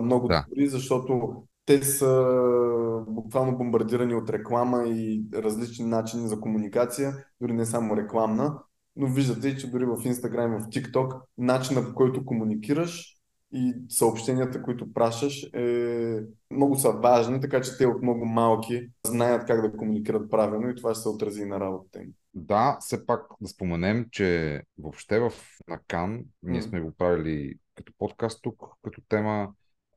много 0.03 0.29
да. 0.29 0.44
добри, 0.48 0.68
защото 0.68 1.42
те 1.70 1.83
са 1.83 3.04
буквално 3.09 3.59
бомбардирани 3.59 4.14
от 4.14 4.30
реклама 4.30 4.88
и 4.88 5.24
различни 5.35 5.85
начини 5.85 6.28
за 6.28 6.40
комуникация, 6.40 7.12
дори 7.40 7.52
не 7.52 7.66
само 7.66 7.96
рекламна, 7.96 8.59
но 8.96 9.06
виждате, 9.06 9.56
че 9.56 9.70
дори 9.70 9.85
в 9.85 9.96
Instagram 9.96 10.56
и 10.56 10.61
в 10.61 10.68
TikTok 10.68 11.20
начинът 11.38 11.88
по 11.88 11.94
който 11.94 12.24
комуникираш 12.24 13.16
и 13.52 13.74
съобщенията, 13.88 14.62
които 14.62 14.92
пращаш, 14.92 15.42
е... 15.54 16.20
много 16.50 16.76
са 16.76 16.90
важни, 16.90 17.40
така 17.40 17.61
че 17.61 17.78
те 17.78 17.87
от 17.87 18.02
много 18.02 18.24
малки 18.24 18.88
знаят 19.06 19.46
как 19.46 19.62
да 19.62 19.76
комуникират 19.76 20.30
правилно 20.30 20.68
и 20.68 20.74
това 20.74 20.94
ще 20.94 21.02
се 21.02 21.09
отрази 21.09 21.44
на 21.44 21.61
работата 21.61 21.98
им. 21.98 22.09
Да, 22.35 22.76
все 22.80 23.06
пак 23.06 23.26
да 23.40 23.48
споменем, 23.48 24.06
че 24.11 24.62
въобще 24.78 25.20
в 25.20 25.33
Накан 25.68 26.24
ние 26.42 26.62
сме 26.62 26.80
го 26.80 26.92
правили 26.98 27.54
като 27.74 27.92
подкаст 27.98 28.42
тук, 28.42 28.64
като 28.83 29.02
тема 29.09 29.48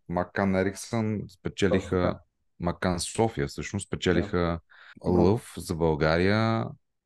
Макан 0.09 0.55
Ериксън 0.55 1.21
спечелиха, 1.29 2.19
Макан 2.59 2.99
София 2.99 3.47
всъщност 3.47 3.87
спечелиха 3.87 4.59
да. 5.03 5.09
Лъв 5.09 5.53
за 5.57 5.75
България 5.75 6.65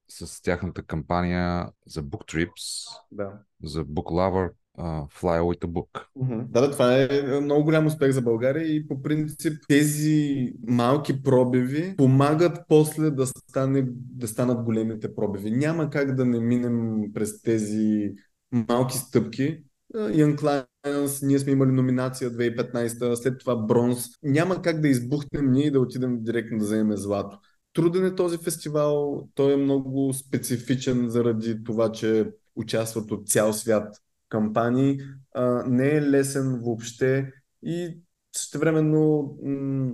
с 0.10 0.42
тяхната 0.42 0.84
кампания 0.84 1.70
за 1.88 2.04
Book 2.04 2.34
Trips, 2.34 2.88
да. 3.12 3.32
за 3.64 3.86
Book 3.86 4.12
Lover, 4.12 4.52
uh, 4.80 5.22
Fly 5.22 5.42
with 5.42 5.66
a 5.66 5.68
Book. 5.68 6.06
Да, 6.50 6.62
да, 6.62 6.72
това 6.72 7.02
е 7.02 7.08
много 7.42 7.64
голям 7.64 7.86
успех 7.86 8.12
за 8.12 8.22
България 8.22 8.76
и 8.76 8.88
по 8.88 9.02
принцип 9.02 9.54
тези 9.68 10.54
малки 10.68 11.24
пробиви 11.24 11.96
помагат 11.98 12.60
после 12.68 13.12
да, 13.12 13.28
стане, 13.28 13.86
да 13.90 14.28
станат 14.28 14.64
големите 14.64 15.16
пробиви. 15.16 15.52
Няма 15.52 15.90
как 15.90 16.16
да 16.16 16.26
не 16.26 16.40
минем 16.40 17.04
през 17.14 17.42
тези 17.42 18.14
малки 18.52 18.98
стъпки, 18.98 19.64
Young 19.96 20.36
Lions, 20.36 21.28
ние 21.28 21.40
сме 21.40 21.52
имали 21.52 21.72
номинация 21.72 22.32
2015, 22.32 23.16
след 23.16 23.40
това 23.40 23.56
бронз. 23.56 24.06
Няма 24.24 24.62
как 24.62 24.82
да 24.82 24.88
избухнем 24.88 25.52
ние 25.52 25.68
и 25.68 25.72
да 25.72 25.80
отидем 25.80 26.24
директно 26.24 26.58
да 26.58 26.66
вземем 26.66 26.98
злато. 26.98 27.40
Труден 27.74 28.06
е 28.06 28.16
този 28.16 28.38
фестивал, 28.38 29.28
той 29.36 29.54
е 29.54 29.58
много 29.58 30.14
специфичен 30.14 31.10
заради 31.10 31.64
това, 31.64 31.92
че 31.92 32.32
участват 32.56 33.12
от 33.12 33.28
цял 33.30 33.54
свят 33.54 33.96
кампании. 34.30 35.00
А, 35.36 35.64
не 35.68 35.90
е 35.90 36.02
лесен 36.02 36.60
въобще 36.64 37.32
и 37.64 37.98
същевременно 38.36 39.36
м- 39.44 39.94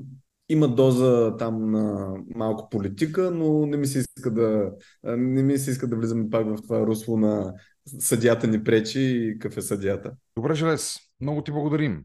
има 0.49 0.75
доза 0.75 1.36
там 1.38 1.71
на 1.71 2.13
малко 2.36 2.69
политика, 2.69 3.32
но 3.32 3.65
не 3.65 3.77
ми 3.77 3.88
се 3.88 3.99
иска 3.99 4.32
да, 4.32 4.71
не 5.03 5.43
ми 5.43 5.58
се 5.58 5.71
иска 5.71 5.88
да 5.88 5.95
влизаме 5.95 6.29
пак 6.29 6.45
в 6.47 6.62
това 6.62 6.88
русло 6.88 7.17
на 7.17 7.53
съдята 7.85 8.47
ни 8.47 8.63
пречи 8.63 8.99
и 9.01 9.39
какъв 9.39 9.57
е 9.57 9.61
съдята. 9.61 10.11
Добре, 10.35 10.55
Желез. 10.55 10.97
Много 11.21 11.43
ти 11.43 11.51
благодарим. 11.51 12.03